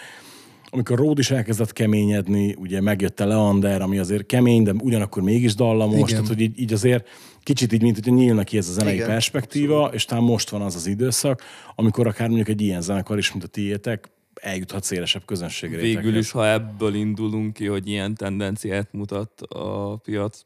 [0.76, 5.54] amikor Ród is elkezdett keményedni, ugye megjött a Leander, ami azért kemény, de ugyanakkor mégis
[5.54, 6.08] dallamos, Igen.
[6.08, 7.08] tehát hogy így, így azért
[7.42, 10.62] kicsit így, mint hogyha nyílna ki ez a zenei Igen, perspektíva, és talán most van
[10.62, 11.42] az az időszak,
[11.74, 15.80] amikor akár mondjuk egy ilyen zenekar is, mint a tiétek, eljuthat szélesebb közönségre.
[15.80, 20.40] Végül is, ha ebből indulunk ki, hogy ilyen tendenciát mutat a piac,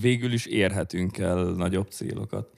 [0.00, 2.48] végül is érhetünk el nagyobb célokat.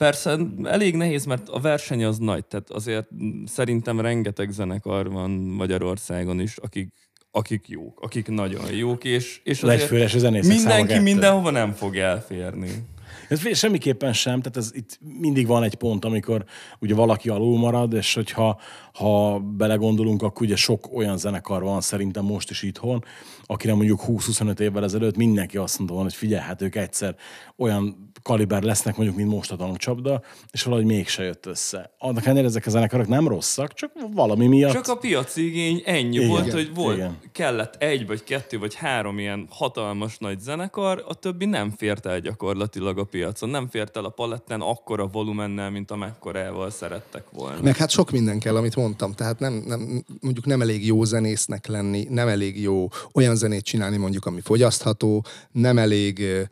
[0.00, 3.08] Persze elég nehéz, mert a verseny az nagy, tehát azért
[3.46, 6.92] szerintem rengeteg zenekar van Magyarországon is, akik,
[7.30, 12.70] akik jók, akik nagyon jók, és, és azért mindenki mindenhova nem fog elférni.
[13.28, 16.44] Ez semmiképpen sem, tehát ez itt mindig van egy pont, amikor
[16.78, 18.60] ugye valaki alul marad, és hogyha
[18.92, 23.04] ha belegondolunk, akkor ugye sok olyan zenekar van szerintem most is itthon,
[23.44, 27.16] akire mondjuk 20-25 évvel ezelőtt mindenki azt mondta volna, hogy figyelj, hát ők egyszer
[27.56, 31.90] olyan kaliber lesznek mondjuk, mint most a tankcsapda, és valahogy mégse jött össze.
[31.98, 34.72] Annak ellenére ezek a zenekarok nem rosszak, csak valami miatt.
[34.72, 37.18] Csak a piaci igény ennyi Igen, volt, hogy volt, igen.
[37.32, 42.20] kellett egy, vagy kettő, vagy három ilyen hatalmas nagy zenekar, a többi nem fért el
[42.20, 43.48] gyakorlatilag a piacon.
[43.48, 47.60] Nem fért el a paletten akkora volumennel, mint amekkorával szerettek volna.
[47.62, 49.12] Meg hát sok minden kell, amit mondtam.
[49.12, 53.96] Tehát nem, nem, mondjuk nem elég jó zenésznek lenni, nem elég jó olyan zenét csinálni
[53.96, 56.48] mondjuk, ami fogyasztható, nem elég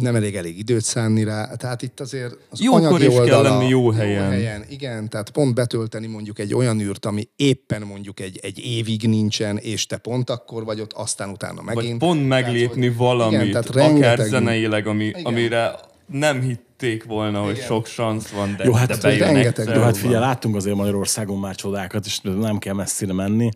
[0.00, 1.54] nem elég elég időt szánni rá.
[1.54, 4.30] Tehát itt azért az Jókor anyagi is kell oldala, lenni jó helyen.
[4.30, 4.64] helyen.
[4.68, 9.56] Igen, tehát pont betölteni mondjuk egy olyan űrt, ami éppen mondjuk egy, egy évig nincsen,
[9.56, 11.98] és te pont akkor vagy ott, aztán utána Vagy megint.
[11.98, 15.24] pont meglépni Tehát, hogy- valamit, igen, tehát akár rengeteg- zeneileg, ami, Igen.
[15.24, 15.74] amire
[16.06, 17.66] nem hitték volna, hogy Igen.
[17.66, 19.68] sok szansz van, de, Jó, hát de bejön rengeteg.
[19.74, 23.48] Jó, hát figyelj, láttunk azért Magyarországon már csodákat, és nem kell messzire menni.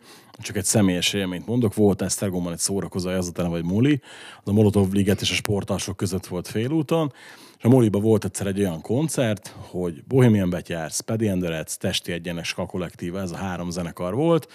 [0.42, 1.74] Csak egy személyes élményt mondok.
[1.74, 4.00] Volt Esztergomban egy szórakozó, az a vagy Muli.
[4.42, 7.12] Az a Molotov Liget és a sportalsok között volt félúton.
[7.58, 12.48] És a Moliba volt egyszer egy olyan koncert, hogy Bohemian Betyár, Spedi Enderec, Testi Egyenes
[12.48, 14.48] Ska Kollektíva, ez a három zenekar volt.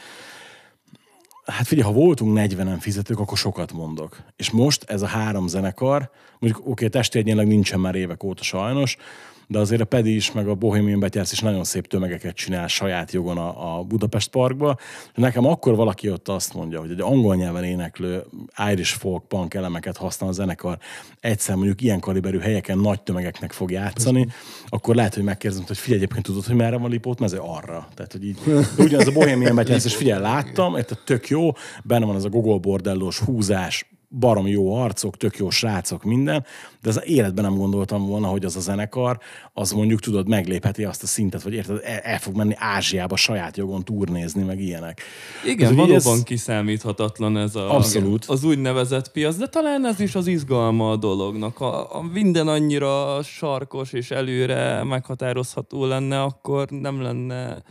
[1.46, 4.18] Hát figyelj, ha voltunk 40-en fizetők, akkor sokat mondok.
[4.36, 8.44] És most ez a három zenekar, mondjuk oké, okay, testi egyenleg nincsen már évek óta
[8.44, 8.98] sajnos,
[9.48, 13.12] de azért a Pedi is, meg a Bohemian Betyársz is nagyon szép tömegeket csinál saját
[13.12, 14.78] jogon a, a Budapest Parkba.
[15.16, 18.24] Nekem akkor valaki ott azt mondja, hogy egy angol nyelven éneklő
[18.72, 20.78] Irish folk punk elemeket használ a zenekar,
[21.20, 24.28] egyszer mondjuk ilyen kaliberű helyeken nagy tömegeknek fog játszani,
[24.68, 27.38] akkor lehet, hogy megkérdezem, hogy figyelj, egyébként tudod, hogy merre van Lipót mező?
[27.38, 27.88] Arra.
[27.94, 28.38] Tehát, hogy így,
[28.78, 31.52] ugyanaz a Bohemian Betyársz, és figyelj, láttam, érted, tök jó,
[31.84, 33.86] benne van ez a Google bordellós húzás,
[34.20, 36.46] barom jó arcok, tök jó srácok, minden,
[36.82, 39.20] de az életben nem gondoltam volna, hogy az a zenekar,
[39.54, 43.58] az mondjuk tudod, meglépheti azt a szintet, vagy érted, el, el fog menni Ázsiába saját
[43.58, 45.02] jogon turnézni, meg ilyenek.
[45.46, 48.26] Igen, Ez valóban ez- kiszámíthatatlan ez a, Abszolút.
[48.26, 51.58] az úgynevezett piac, de talán ez is az izgalma a dolognak.
[51.58, 57.64] Ha ha minden annyira sarkos és előre meghatározható lenne, akkor nem lenne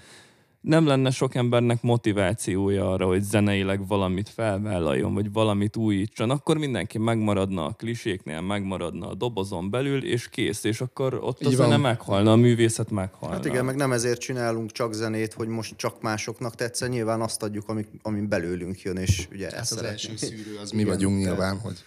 [0.64, 6.98] nem lenne sok embernek motivációja arra, hogy zeneileg valamit felvállaljon, vagy valamit újítson, akkor mindenki
[6.98, 11.68] megmaradna a kliséknél, megmaradna a dobozon belül, és kész, és akkor ott a Így zene
[11.68, 11.81] van.
[11.81, 13.35] meghalna, a művészet meghalna.
[13.35, 17.42] Hát igen, meg nem ezért csinálunk csak zenét, hogy most csak másoknak tetszen, nyilván azt
[17.42, 21.18] adjuk, ami, ami belőlünk jön, és ugye ezt Ez az első szűrő, az mi vagyunk
[21.18, 21.85] nyilván, hogy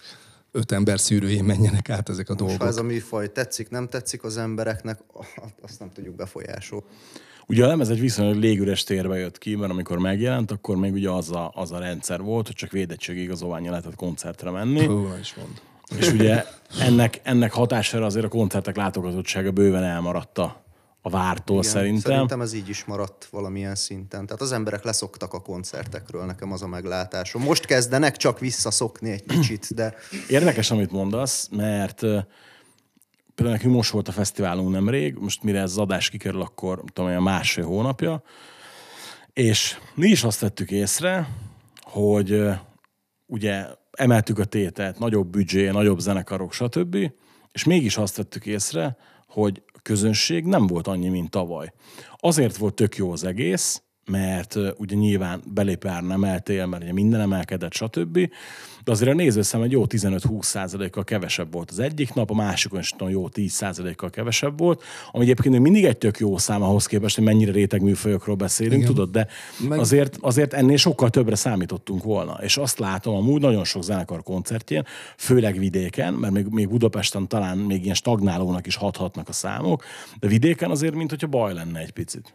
[0.52, 2.62] öt ember szűrőjén menjenek át ezek a Most, dolgok.
[2.62, 4.98] ha ez a műfaj tetszik, nem tetszik az embereknek,
[5.62, 6.86] azt nem tudjuk befolyásolni.
[7.50, 11.10] Ugye a lemez egy viszonylag légüres térbe jött ki, mert amikor megjelent, akkor még ugye
[11.10, 14.86] az a, az a rendszer volt, hogy csak védettségi igazolványi lehetett koncertre menni.
[14.86, 15.60] Hú, is mond.
[15.98, 16.44] És ugye
[16.80, 20.62] ennek, ennek hatására azért a koncertek látogatottsága bőven elmaradt a,
[21.02, 22.12] a vártól Igen, szerintem.
[22.12, 24.26] Szerintem ez így is maradt valamilyen szinten.
[24.26, 27.42] Tehát az emberek leszoktak a koncertekről, nekem az a meglátásom.
[27.42, 29.94] Most kezdenek csak visszaszokni egy kicsit, de
[30.28, 32.02] Érdekes, amit mondasz, mert
[33.38, 37.10] például nekünk most volt a fesztiválunk nemrég, most mire ez az adás kikerül, akkor tudom,
[37.10, 38.22] olyan másfél hónapja,
[39.32, 41.28] és mi is azt vettük észre,
[41.80, 42.44] hogy
[43.26, 46.96] ugye emeltük a tételt, nagyobb büdzsé, nagyobb zenekarok, stb.,
[47.52, 48.96] és mégis azt vettük észre,
[49.26, 51.72] hogy közönség nem volt annyi, mint tavaly.
[52.16, 57.20] Azért volt tök jó az egész, mert ugye nyilván belépő nem emeltél, mert ugye minden
[57.20, 58.18] emelkedett, stb.
[58.84, 62.78] De azért a nézőszám egy jó 15-20 százalékkal kevesebb volt az egyik nap, a másikon
[62.78, 66.86] is tudom, jó 10 százalékkal kevesebb volt, ami egyébként mindig egy tök jó szám ahhoz
[66.86, 68.86] képest, hogy mennyire réteg műfajokról beszélünk, Igen.
[68.86, 69.26] tudod, de
[69.68, 69.78] Meg...
[69.78, 72.38] azért, azért ennél sokkal többre számítottunk volna.
[72.42, 74.84] És azt látom amúgy nagyon sok zenekar koncertjén,
[75.16, 79.84] főleg vidéken, mert még, még Budapesten talán még ilyen stagnálónak is hathatnak a számok,
[80.20, 82.34] de vidéken azért, mint hogyha baj lenne egy picit.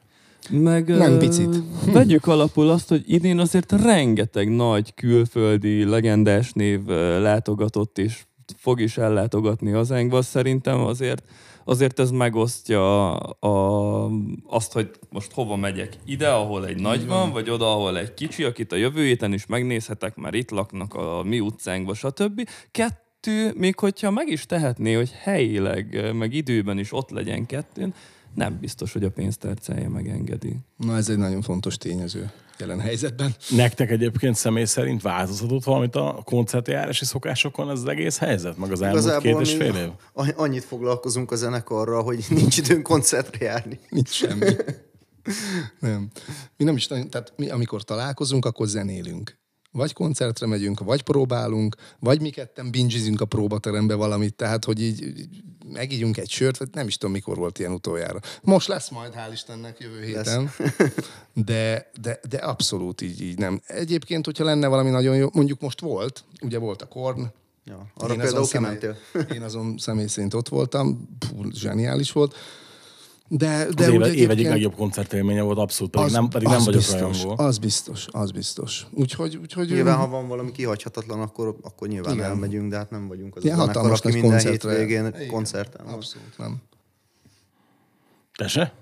[0.49, 1.55] Meg, Nem picit.
[1.93, 6.85] Vegyük alapul azt, hogy idén azért rengeteg nagy külföldi legendás név
[7.19, 8.23] látogatott és
[8.57, 10.21] fog is ellátogatni hazánkba.
[10.21, 11.23] Szerintem azért
[11.65, 14.09] azért ez megosztja a,
[14.47, 15.97] azt, hogy most hova megyek.
[16.05, 19.45] Ide, ahol egy nagy van, vagy oda, ahol egy kicsi, akit a jövő héten is
[19.45, 22.49] megnézhetek, mert itt laknak a mi utcánkba, stb.
[22.71, 27.93] Kettő, még hogyha meg is tehetné, hogy helyileg, meg időben is ott legyen kettőn,
[28.35, 30.57] nem biztos, hogy a pénztárcája megengedi.
[30.77, 33.35] Na ez egy nagyon fontos tényező jelen helyzetben.
[33.49, 38.81] Nektek egyébként személy szerint változhatott valamit a koncertjárási szokásokon ez az egész helyzet, meg az
[38.81, 39.89] elmúlt Igazából két és fél év?
[40.35, 43.79] Annyit foglalkozunk a zenekarral, hogy nincs időnk koncertre járni.
[43.89, 44.45] Nincs semmi.
[45.79, 46.09] nem.
[46.57, 49.41] Mi nem is tehát mi amikor találkozunk, akkor zenélünk.
[49.71, 55.01] Vagy koncertre megyünk, vagy próbálunk, vagy mi ketten bingizünk a próbaterembe valamit, tehát hogy így
[55.01, 55.43] így
[55.73, 58.19] megígyunk egy sört, vagy nem is tudom, mikor volt ilyen utoljára.
[58.41, 60.51] Most lesz majd, hál' Istennek, jövő héten.
[61.33, 63.61] De, de, de abszolút így, így nem.
[63.65, 67.21] Egyébként, hogyha lenne valami nagyon jó, mondjuk most volt, ugye volt a Korn,
[67.65, 69.35] Ja, arra én például azon, személy, kimentél.
[69.35, 72.35] én azon személy szerint ott voltam, Pú, zseniális volt.
[73.27, 76.47] De, de Az éve, úgy év egyik egyébként- legjobb koncertélménye volt, abszolút, pedig, nem, pedig
[76.47, 77.43] nem vagyok biztos, rajongó.
[77.43, 78.87] Az biztos, az biztos.
[78.91, 82.25] Úgyhogy, úgyhogy Nyilván, ha van valami kihagyhatatlan, akkor, akkor nyilván Igen.
[82.25, 84.69] elmegyünk, de hát nem vagyunk az Ilyen a zenekar, aki minden koncertre.
[84.71, 85.27] hétvégén Igen.
[85.27, 86.61] koncerten abszolút nem.
[88.35, 88.73] Te se?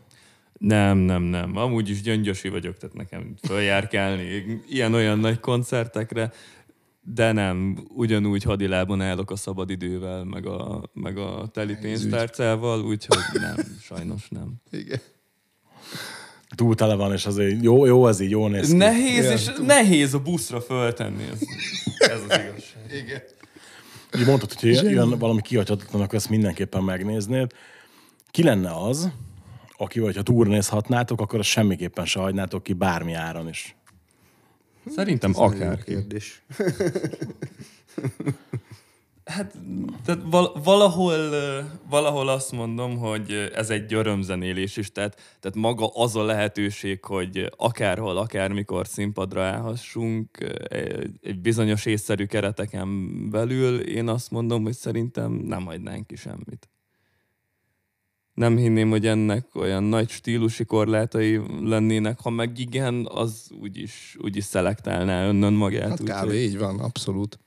[0.59, 1.57] Nem, nem, nem.
[1.57, 6.31] Amúgy is gyöngyösi vagyok, tehát nekem följárkálni ilyen-olyan nagy koncertekre,
[7.03, 13.55] de nem, ugyanúgy hadilábon állok a szabadidővel, meg a, meg a teli pénztárcával, úgyhogy nem,
[13.81, 14.53] sajnos nem.
[14.71, 14.99] Igen.
[16.55, 18.75] Túl tele van, és azért jó, jó ez így, jó néz ki.
[18.75, 21.39] Nehéz, és nehéz a buszra föltenni, ez,
[21.97, 23.03] ez az igazság.
[23.03, 23.21] Igen.
[24.19, 27.51] Így mondtad, hogy jön, valami kihagyhatatlan, akkor ezt mindenképpen megnéznéd.
[28.31, 29.11] Ki lenne az,
[29.77, 33.75] aki, hogyha turnézhatnátok, akkor azt semmiképpen se hagynátok ki bármi áron is.
[34.85, 35.91] Szerintem Nagyon jó akárki.
[35.93, 36.41] kérdés.
[39.25, 39.53] Hát,
[40.05, 41.29] tehát val- valahol,
[41.89, 47.51] valahol azt mondom, hogy ez egy örömzenélés is, tehát, tehát maga az a lehetőség, hogy
[47.57, 50.37] akárhol, akármikor színpadra állhassunk
[51.21, 52.89] egy bizonyos észszerű kereteken
[53.29, 56.69] belül, én azt mondom, hogy szerintem nem hagynánk ki semmit.
[58.33, 64.43] Nem hinném, hogy ennek olyan nagy stílusi korlátai lennének, ha meg igen, az úgyis, úgyis
[64.43, 65.89] szelektálná önnön magát.
[65.89, 66.33] Hát úgyhogy- kb.
[66.33, 67.39] így van, abszolút.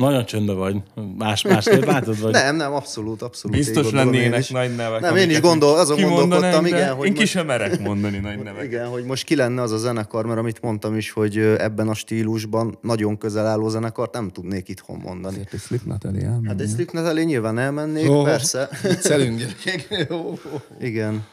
[0.00, 0.76] Nagyon csöndben vagy.
[1.18, 2.32] Más, másképp látod, vagy?
[2.32, 3.56] Nem, nem, abszolút, abszolút.
[3.56, 4.48] Biztos lennének is.
[4.50, 5.00] nagy nevek.
[5.00, 8.18] Nem, én is gondol, azon gondolkodtam, de igen, hogy Én ki most- sem merek mondani
[8.18, 8.64] nagy neveket.
[8.64, 11.94] Igen, hogy most ki lenne az a zenekar, mert amit mondtam is, hogy ebben a
[11.94, 15.34] stílusban nagyon közel álló zenekart nem tudnék itthon mondani.
[15.36, 16.46] Azért egy Slipknot elé elmenni.
[16.46, 18.22] Hát egy Slipknot elé nyilván elmennék, Ó.
[18.22, 18.68] persze.
[18.82, 20.12] Viccelünk, gyerekek.
[20.12, 20.38] Ó, ó.
[20.80, 21.24] Igen.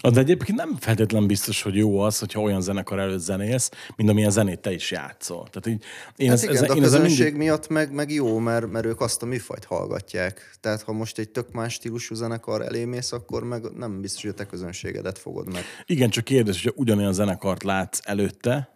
[0.00, 4.30] De egyébként nem feltétlen biztos, hogy jó az, hogyha olyan zenekar előtt zenélsz, mint amilyen
[4.30, 5.48] zenét te is játszol.
[5.50, 5.84] Tehát így,
[6.16, 8.70] én, Hát ez, igen, ez, de a én közönség mindig, miatt meg, meg jó, mert,
[8.70, 10.56] mert ők azt a műfajt hallgatják.
[10.60, 14.30] Tehát ha most egy tök más stílusú zenekar elé mész, akkor meg nem biztos, hogy
[14.30, 15.64] a te közönségedet fogod meg.
[15.86, 18.68] igen, csak kérdés, hogyha ugyanolyan zenekart látsz előtte,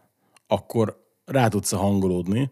[0.46, 2.50] akkor rá tudsz hangolódni,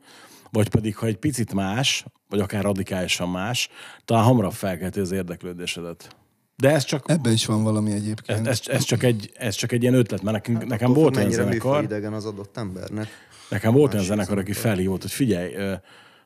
[0.50, 3.68] vagy pedig, ha egy picit más, vagy akár radikálisan más,
[4.04, 6.16] talán hamarabb felkelti az érdeklődésedet.
[6.61, 8.46] De ez csak, Ebben is van valami egyébként.
[8.46, 11.16] ez, ez, ez, csak, egy, ez csak egy ilyen ötlet, mert nekünk, nekem Attól volt
[11.16, 13.09] olyan zenekar, idegen az adott embernek.
[13.49, 15.55] Nekem volt olyan zenekar, aki felhívott, hogy figyelj,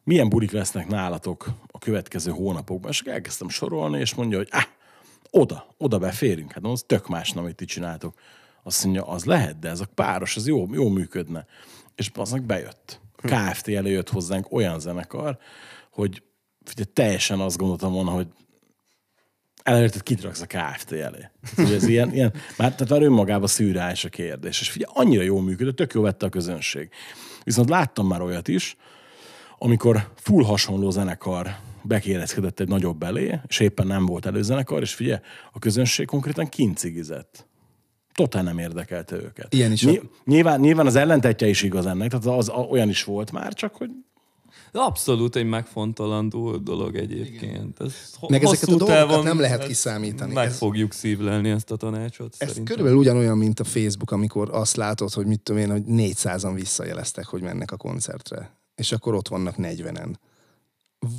[0.05, 2.91] milyen bulik lesznek nálatok a következő hónapokban.
[2.91, 4.65] És elkezdtem sorolni, és mondja, hogy ah,
[5.31, 6.53] oda, oda beférünk.
[6.53, 8.15] Hát az tök más, nem, amit ti csináltok.
[8.63, 11.47] Azt mondja, az lehet, de ez a páros, az jó, jó működne.
[11.95, 13.01] És aznak bejött.
[13.17, 15.39] A KFT elé jött hozzánk olyan zenekar,
[15.91, 16.23] hogy
[16.65, 18.27] figyelj, teljesen azt gondoltam volna, hogy
[19.65, 21.31] elérted, kit raksz a KFT elé.
[21.59, 24.61] Ugye ez ilyen, ilyen már, tehát már önmagában szűrális a kérdés.
[24.61, 26.89] És figyelj, annyira jól működött, tök jó vette a közönség.
[27.45, 28.77] Viszont láttam már olyat is,
[29.59, 35.21] amikor full hasonló zenekar bekérezkedett egy nagyobb elé, és éppen nem volt előzenekar, és figyelj,
[35.53, 37.47] a közönség konkrétan kincigizett.
[38.15, 39.55] Totál nem érdekelte őket.
[39.55, 43.05] Ilyen is Ny- nyilván, nyilván az ellentetje is igaz ennek, tehát az, az olyan is
[43.05, 43.91] volt már, csak hogy
[44.77, 47.81] Abszolút egy megfontolandó dolog egyébként.
[47.81, 47.93] Ez
[48.29, 50.33] Meg ezeket a dolgokat nem lehet kiszámítani.
[50.33, 52.35] Meg Ez- fogjuk szívlelni ezt a tanácsot.
[52.39, 52.65] Ez szerintem.
[52.65, 57.25] körülbelül ugyanolyan, mint a Facebook, amikor azt látod, hogy mit tudom én, hogy 400-an visszajeleztek,
[57.27, 58.57] hogy mennek a koncertre.
[58.75, 60.15] És akkor ott vannak 40-en.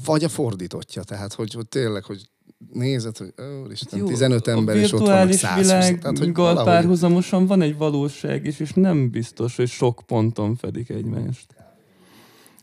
[0.05, 2.29] Vagy a fordítottja, tehát hogy, hogy tényleg, hogy
[2.73, 3.33] nézed, hogy
[3.63, 5.65] úristen, Jó, 15 ember, és ott vannak virtuális 120.
[5.65, 10.55] világgal Tehát, hogy valahogy- párhuzamosan van egy valóság is, és nem biztos, hogy sok ponton
[10.55, 11.55] fedik egymást.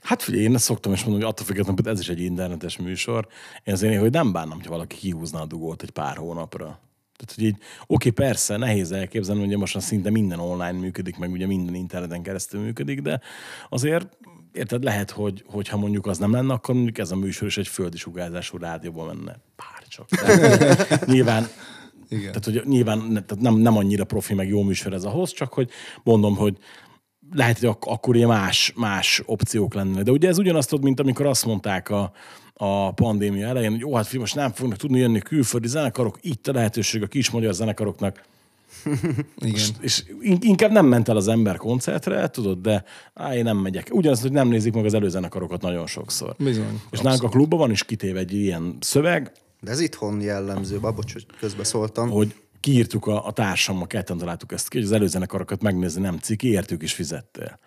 [0.02, 2.76] Hát figyelj, én ezt szoktam is mondani, hogy attól függetlenül, hogy ez is egy internetes
[2.76, 3.26] műsor,
[3.64, 6.80] én azért hogy nem bánnám, hogy valaki kihúzná a dugót egy pár hónapra.
[7.16, 11.30] Tehát, hogy így, oké, persze, nehéz elképzelni, hogy most már szinte minden online működik, meg
[11.30, 13.20] ugye minden interneten keresztül működik, de
[13.68, 14.16] azért
[14.52, 17.68] érted, lehet, hogy, hogyha mondjuk az nem lenne, akkor mondjuk ez a műsor is egy
[17.68, 19.38] földi sugárzású rádióban menne.
[19.56, 20.08] Pár csak.
[20.88, 21.48] Tehát, nyilván
[22.08, 22.32] Igen.
[22.32, 25.70] tehát, hogy nyilván tehát nem, nem annyira profi, meg jó műsor ez ahhoz, csak hogy
[26.02, 26.56] mondom, hogy
[27.32, 30.02] lehet, hogy ak- akkor ilyen más, más opciók lennének.
[30.04, 32.12] De ugye ez ugyanazt tudod, mint amikor azt mondták a,
[32.54, 36.46] a pandémia elején, hogy jó, hát fi, most nem fognak tudni jönni külföldi zenekarok, itt
[36.48, 38.22] a lehetőség a kis magyar zenekaroknak.
[39.36, 39.60] Igen.
[39.80, 43.88] És in- inkább nem ment el az ember koncertre, tudod, de á, én nem megyek.
[43.92, 46.34] Ugyanaz, hogy nem nézik meg az előzenekarokat nagyon sokszor.
[46.38, 46.80] Bizony.
[46.90, 51.12] És nálunk a klubban van is kitéve egy ilyen szöveg, De ez itthon jellemző, babocs,
[51.12, 52.10] hogy közbeszóltam.
[52.10, 56.48] hogy kiírtuk a, a társammal, ketten találtuk ezt ki, hogy az előzenekarokat megnézni nem ciki,
[56.48, 57.58] értük is fizettél.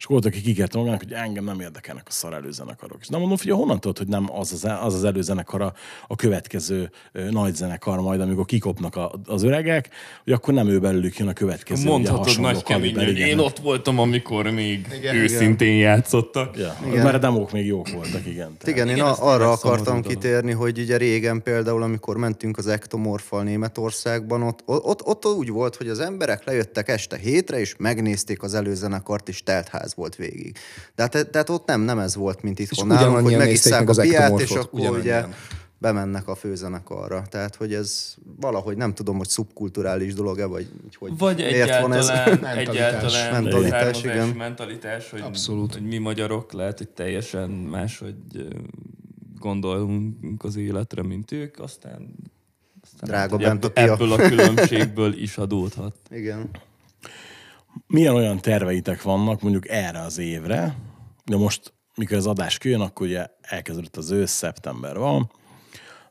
[0.00, 2.98] És volt, aki kikérte magának, hogy engem nem érdekelnek a szar előzenekarok.
[3.00, 5.72] És nem mondom, hogy honnan tudod, hogy nem az az, az, az előzenekar a,
[6.06, 6.90] a következő
[7.30, 9.88] nagy zenekar majd, amikor kikopnak a, az öregek,
[10.24, 11.80] hogy akkor nem ő belőlük jön a következő.
[11.80, 13.28] ugye, Mondhatod hasonló nagy kemény, hogy igen.
[13.28, 16.56] én ott voltam, amikor még Igen, őszintén játszottak.
[16.56, 17.02] Ja, Igen.
[17.02, 18.56] mert a demók még jók voltak, igen.
[18.58, 18.66] Tehát.
[18.66, 24.42] Igen, én Igen, arra akartam kitérni, hogy ugye régen például, amikor mentünk az Ektomorfal Németországban,
[24.42, 29.28] ott, ott, ott úgy volt, hogy az emberek lejöttek este hétre, és megnézték az előzenekart,
[29.28, 30.56] és teltház volt végig.
[30.94, 34.00] De hát, tehát ott nem, nem ez volt, mint itthon nálunk, hogy megisszák meg a
[34.02, 35.34] piát, és akkor ugye ugyanannyian.
[35.78, 37.22] bemennek a főzenekarra.
[37.30, 40.68] Tehát, hogy ez valahogy nem tudom, hogy szubkulturális dolog-e, vagy
[40.98, 42.08] hogy Vagy miért van ez.
[42.08, 42.74] egyáltalán, Mentalitás.
[42.74, 44.28] egyáltalán Mentalitás, igen.
[44.28, 45.72] mentalitás, hogy, Abszolút.
[45.72, 48.14] hogy mi magyarok lehet, hogy teljesen máshogy
[49.38, 52.14] gondolunk az életre, mint ők, aztán,
[52.82, 53.92] aztán Drága hogy bent a pia.
[53.92, 55.94] ebből a különbségből is adódhat.
[56.10, 56.50] Igen.
[57.86, 60.76] Milyen olyan terveitek vannak mondjuk erre az évre,
[61.24, 65.30] de most, mikor az adás kijön, akkor ugye elkezdődött az ősz, szeptember van.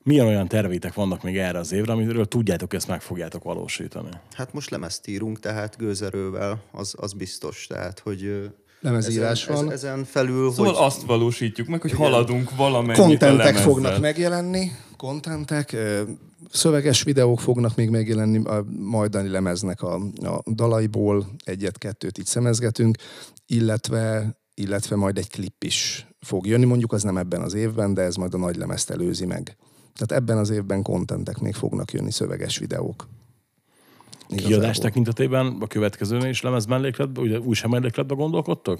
[0.03, 4.09] Milyen olyan terveitek vannak még erre az évre, amiről tudjátok, ezt meg fogjátok valósítani?
[4.31, 7.67] Hát most lemezt írunk, tehát gőzerővel, az, az biztos.
[7.67, 8.49] Tehát, hogy
[8.79, 9.71] Lemezírás ezen, van.
[9.71, 14.71] Ez, ezen felül, Szóval hogy azt valósítjuk meg, hogy haladunk valamennyit a Kontentek fognak megjelenni,
[14.97, 16.01] kontentek, ö,
[16.51, 22.97] szöveges videók fognak még megjelenni a majdani lemeznek a, a dalaiból, egyet-kettőt így szemezgetünk,
[23.45, 28.01] illetve, illetve majd egy klip is fog jönni, mondjuk az nem ebben az évben, de
[28.01, 29.57] ez majd a nagy lemezt előzi meg.
[29.93, 33.07] Tehát ebben az évben kontentek még fognak jönni, szöveges videók.
[34.35, 34.81] Kiadás Igazából.
[34.81, 38.79] tekintetében a következőnél is lemez mellékletben, ugye újság mellékletben gondolkodtok?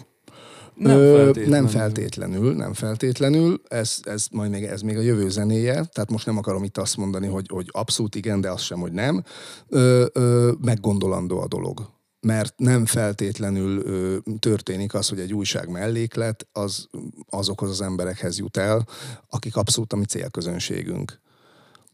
[0.75, 1.49] Nem Ö, feltétlenül.
[1.49, 3.61] nem feltétlenül, nem feltétlenül.
[3.67, 6.97] Ez, ez majd még, ez még a jövő zenéje, tehát most nem akarom itt azt
[6.97, 9.23] mondani, hogy, hogy abszolút igen, de azt sem, hogy nem.
[9.67, 11.89] Ö, ö, meggondolandó a dolog.
[12.21, 16.87] Mert nem feltétlenül ö, történik az, hogy egy újság melléklet az
[17.29, 18.87] azokhoz az emberekhez jut el,
[19.29, 21.19] akik abszolút a mi célközönségünk.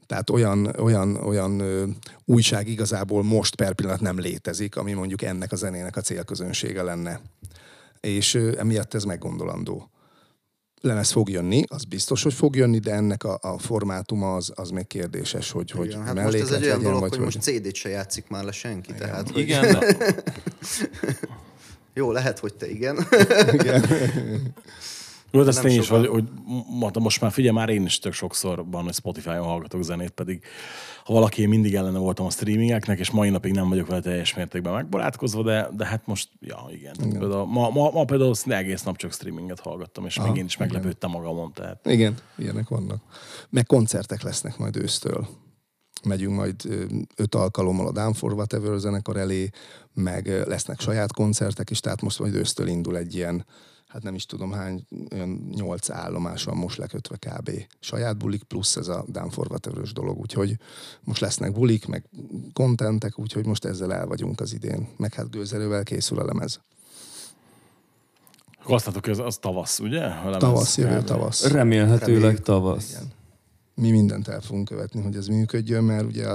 [0.08, 1.86] Tehát olyan, olyan, olyan ö,
[2.26, 7.22] újság igazából most per pillanat nem létezik, ami mondjuk ennek a zenének a célközönsége lenne
[8.06, 9.90] és ö, emiatt ez meggondolandó.
[10.82, 14.70] Lemez fog jönni, az biztos, hogy fog jönni, de ennek a, a formátuma az, az
[14.70, 17.42] még kérdéses, hogy, hogy igen, hát most ez egy olyan legyen, dolog, vagy hogy most
[17.42, 18.94] CD-t se játszik már le senki.
[18.94, 19.96] Tehát, hogy Igen, de
[21.94, 22.98] Jó, lehet, hogy te igen.
[25.36, 26.24] Jó, de ez Nem tény is, hogy, hogy
[27.00, 30.44] most már figyelj, már én is tök sokszor van, hogy Spotify-on hallgatok zenét, pedig
[31.04, 34.34] ha valaki, én mindig ellene voltam a streamingeknek, és mai napig nem vagyok vele teljes
[34.34, 36.96] mértékben megbarátkozva, de, de hát most, ja, igen.
[37.06, 37.20] igen.
[37.20, 40.46] Például, ma, ma, ma például szinte egész nap csak streaminget hallgattam, és Aha, még én
[40.46, 41.54] is meglepődtem magamon.
[41.54, 41.86] Tehát.
[41.86, 43.02] Igen, ilyenek vannak.
[43.50, 45.28] Meg koncertek lesznek majd ősztől.
[46.04, 46.56] Megyünk majd
[47.16, 49.50] öt alkalommal a Down for Whatever zenekar elé,
[49.94, 53.46] meg lesznek saját koncertek is, tehát most majd ősztől indul egy ilyen,
[53.96, 57.52] hát nem is tudom hány, olyan nyolc állomás van most lekötve kb.
[57.80, 59.06] Saját bulik plusz ez a
[59.50, 60.58] whatever dolog, úgyhogy
[61.04, 62.10] most lesznek bulik, meg
[62.54, 64.88] kontentek, úgyhogy most ezzel el vagyunk az idén.
[64.98, 66.60] Meg hát gőzerővel készül a lemez.
[68.62, 70.04] Akkor azt hogy az, az tavasz, ugye?
[70.06, 71.46] A lemez Tavasz, jövő tavasz.
[71.52, 72.42] remélhetőleg Reméljük.
[72.42, 72.90] tavasz.
[72.90, 73.12] Igen.
[73.76, 76.28] Mi mindent el fogunk követni, hogy ez működjön, mert ugye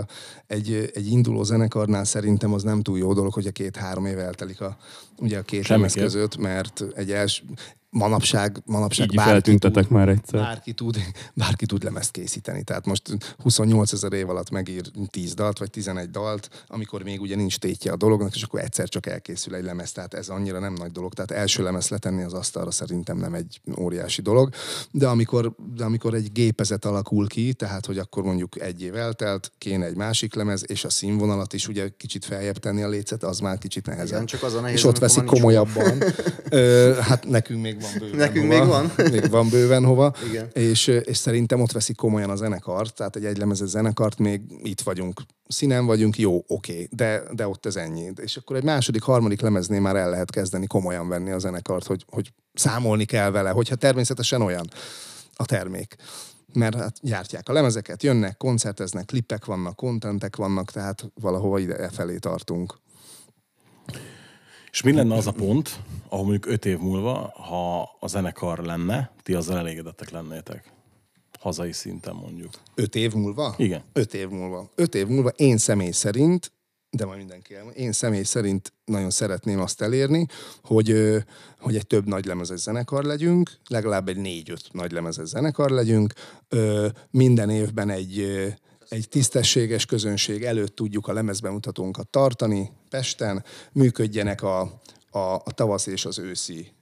[0.46, 4.60] egy, egy induló zenekarnál szerintem az nem túl jó dolog, hogy a két-három év eltelik
[4.60, 4.76] a,
[5.16, 7.42] ugye a két lemez között, mert egy els,
[7.90, 10.40] manapság, manapság Így feltüntetek tud, már egyszer.
[10.40, 10.96] Bárki tud,
[11.34, 12.62] bárki tud lemezt készíteni.
[12.62, 17.36] Tehát most 28 ezer év alatt megír 10 dalt, vagy 11 dalt, amikor még ugye
[17.36, 19.92] nincs tétje a dolognak, és akkor egyszer csak elkészül egy lemez.
[19.92, 21.14] Tehát ez annyira nem nagy dolog.
[21.14, 24.54] Tehát első lemez letenni az asztalra szerintem nem egy óriási dolog.
[24.90, 29.52] De amikor, de amikor egy gépezet alakul ki, tehát hogy akkor mondjuk egy év eltelt,
[29.58, 33.38] kéne egy másik lemez, és a színvonalat is ugye kicsit feljebb tenni a lécet, az
[33.38, 34.08] már kicsit nehezebb.
[34.08, 36.02] Igen, csak az a nehéz, és ott veszik komolyabban.
[36.50, 38.58] Ö, hát nekünk még van bőven Nekünk hova.
[38.58, 38.90] még van?
[39.12, 40.14] még van bőven hova.
[40.28, 40.48] Igen.
[40.52, 45.20] És, és szerintem ott veszik komolyan a zenekart, tehát egy egylemezes zenekart, még itt vagyunk,
[45.48, 48.12] színen vagyunk, jó, oké, de, de ott ez ennyi.
[48.22, 52.04] És akkor egy második, harmadik lemeznél már el lehet kezdeni komolyan venni a zenekart, hogy,
[52.08, 54.70] hogy számolni kell vele, hogyha természetesen olyan
[55.34, 55.96] a termék
[56.52, 61.88] mert hát gyártják a lemezeket, jönnek, koncerteznek, klippek vannak, kontentek vannak, tehát valahova ide e
[61.88, 62.78] felé tartunk.
[64.70, 69.10] És mi lenne az a pont, ahol mondjuk öt év múlva, ha a zenekar lenne,
[69.22, 70.72] ti azzal elégedettek lennétek?
[71.40, 72.50] Hazai szinten mondjuk.
[72.74, 73.54] Öt év múlva?
[73.56, 73.82] Igen.
[73.92, 74.70] Öt év múlva.
[74.74, 76.52] Öt év múlva én személy szerint,
[76.90, 80.26] de majd mindenki el, én személy szerint nagyon szeretném azt elérni,
[80.62, 80.94] hogy,
[81.58, 86.12] hogy egy több nagylemezes zenekar legyünk, legalább egy négy-öt nagylemezes zenekar legyünk,
[87.10, 88.26] minden évben egy,
[88.90, 92.70] egy tisztességes közönség előtt tudjuk a lemezbemutatónkat tartani.
[92.88, 94.60] Pesten, működjenek a,
[95.10, 96.72] a, a tavasz és az őszi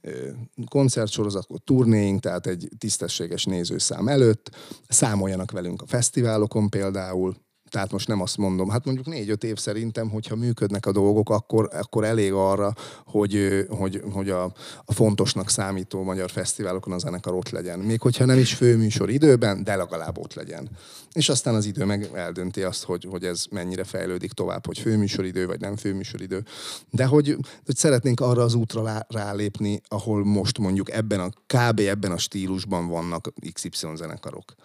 [0.69, 4.55] koncertsorozatok, turnéink, tehát egy tisztességes nézőszám előtt,
[4.87, 7.35] számoljanak velünk a fesztiválokon például,
[7.69, 11.69] tehát most nem azt mondom, hát mondjuk négy-öt év szerintem, hogyha működnek a dolgok, akkor,
[11.71, 12.73] akkor elég arra,
[13.05, 14.43] hogy, hogy, hogy a,
[14.85, 17.79] a fontosnak számító magyar fesztiválokon a zenekar ott legyen.
[17.79, 20.69] Még hogyha nem is főműsor időben, de legalább ott legyen.
[21.13, 25.45] És aztán az idő meg eldönti azt, hogy, hogy ez mennyire fejlődik tovább, hogy főműsoridő
[25.45, 26.43] vagy nem főműsoridő.
[26.89, 31.79] De hogy, hogy szeretnénk arra az útra rálépni, ahol most mondjuk ebben a kb.
[31.79, 34.55] ebben a stílusban vannak XY zenekarok.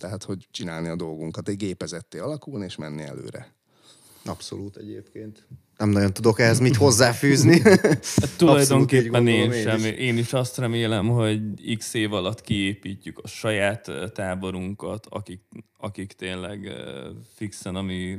[0.00, 3.54] Tehát, hogy csinálni a dolgunkat, egy gépezetté alakulni és menni előre.
[4.24, 5.46] Abszolút egyébként.
[5.76, 7.60] Nem nagyon tudok ehhez mit hozzáfűzni.
[8.20, 9.78] Hát tulajdonképpen így én én sem.
[9.78, 9.84] is.
[9.84, 11.40] Én is azt remélem, hogy
[11.78, 15.40] x év alatt kiépítjük a saját táborunkat, akik,
[15.78, 16.72] akik tényleg
[17.34, 18.18] fixen, ami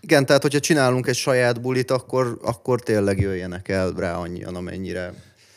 [0.00, 5.14] Igen, tehát hogyha csinálunk egy saját bulit, akkor, akkor tényleg jöjjenek el rá annyian, amennyire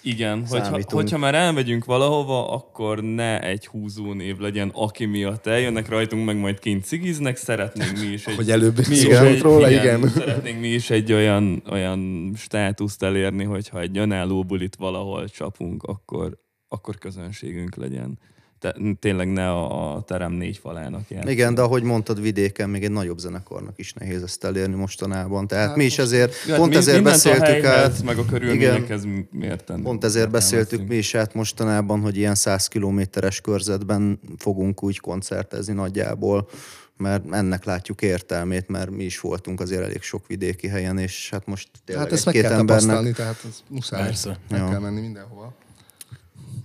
[0.08, 0.92] Igen, hogyha, Számítunk.
[0.92, 6.38] hogyha már elmegyünk valahova, akkor ne egy húzó név legyen, aki miatt eljönnek rajtunk, meg
[6.38, 8.36] majd kint cigiznek, szeretnénk mi is egy...
[8.36, 10.08] Hogy előbb mi is egy, róla, igen.
[10.08, 16.38] Szeretnénk mi is egy olyan, olyan státuszt elérni, hogyha egy önálló bulit valahol csapunk, akkor,
[16.68, 18.20] akkor közönségünk legyen.
[18.60, 21.28] Te, tényleg ne a, a terem négy falának jár.
[21.28, 25.48] Igen, de ahogy mondtad, vidéken még egy nagyobb zenekarnak is nehéz ezt elérni mostanában.
[25.48, 28.04] Tehát Hát mi is ezért, Ja, pont mi- ezért beszéltük a át.
[28.04, 29.82] meg a körülményekhez miért tenni?
[29.82, 35.74] Pont ezért beszéltük mi is át mostanában, hogy ilyen 100 kilométeres körzetben fogunk úgy koncertezni
[35.74, 36.50] nagyjából,
[36.98, 41.46] mert ennek látjuk értelmét, mert mi is voltunk azért elég sok vidéki helyen, és hát
[41.46, 43.16] most tényleg Hát ezt meg egy-két kell embernek...
[43.16, 44.02] tehát ez muszáj.
[44.04, 44.40] Persze.
[44.50, 44.70] Meg Ja.
[44.70, 45.54] kell menni mindenhova.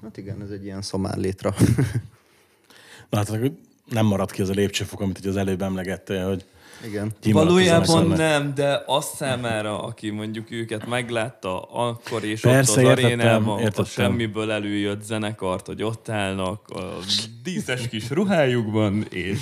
[0.03, 1.55] Hát igen, ez egy ilyen szamár létra.
[3.11, 3.53] Na hát akkor
[3.91, 6.45] nem maradt ki az a lépcsőfok, amit ugye az előbb emlegettél, hogy
[6.87, 7.13] igen.
[7.23, 12.83] a Valójában nem, de azt számára, aki mondjuk őket meglátta akkor és Persze, ott az
[12.83, 13.85] értettem, arénában, a értettem.
[13.85, 16.99] semmiből előjött zenekart, hogy ott állnak a
[17.43, 19.39] díszes kis ruhájukban, és,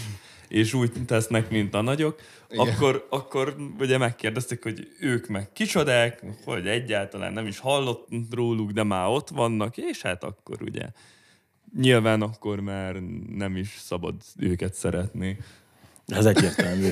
[0.51, 6.67] és úgy tesznek, mint a nagyok, akkor, akkor ugye megkérdezték, hogy ők meg kicsodák, hogy
[6.67, 10.87] egyáltalán nem is hallott róluk, de már ott vannak, és hát akkor ugye
[11.77, 12.95] nyilván akkor már
[13.29, 15.39] nem is szabad őket szeretni.
[16.07, 16.91] Ez egyértelmű.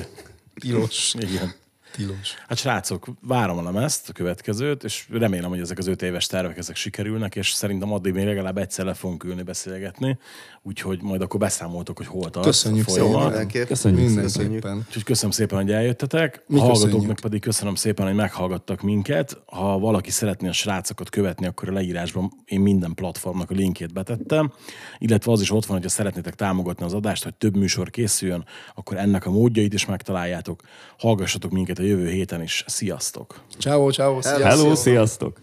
[0.53, 1.13] Tilos.
[1.13, 1.53] Igen.
[1.91, 2.33] Tilos.
[2.47, 6.57] Hát srácok, várom a lemezt, a következőt, és remélem, hogy ezek az öt éves tervek
[6.57, 10.17] ezek sikerülnek, és szerintem addig még legalább egyszer le fogunk ülni beszélgetni,
[10.61, 13.33] úgyhogy majd akkor beszámoltok, hogy hol tart Köszönjük a folyamat.
[13.33, 13.67] szépen.
[13.67, 14.77] Köszönjük Mindenképpen.
[14.87, 16.43] Úgyhogy köszönöm szépen, hogy eljöttetek.
[16.47, 17.19] Mi a hallgatóknak köszönjük.
[17.19, 19.41] pedig köszönöm szépen, hogy meghallgattak minket.
[19.45, 24.53] Ha valaki szeretné a srácokat követni, akkor a leírásban én minden platformnak a linkjét betettem.
[24.97, 28.97] Illetve az is ott van, hogyha szeretnétek támogatni az adást, hogy több műsor készüljön, akkor
[28.97, 30.61] ennek a módjait is megtaláljátok.
[30.97, 32.63] Hallgassatok minket a jövő héten is.
[32.67, 33.39] Sziasztok!
[33.57, 34.19] Ciao, ciao.
[34.21, 34.43] Hello.
[34.43, 35.37] Hello, sziasztok!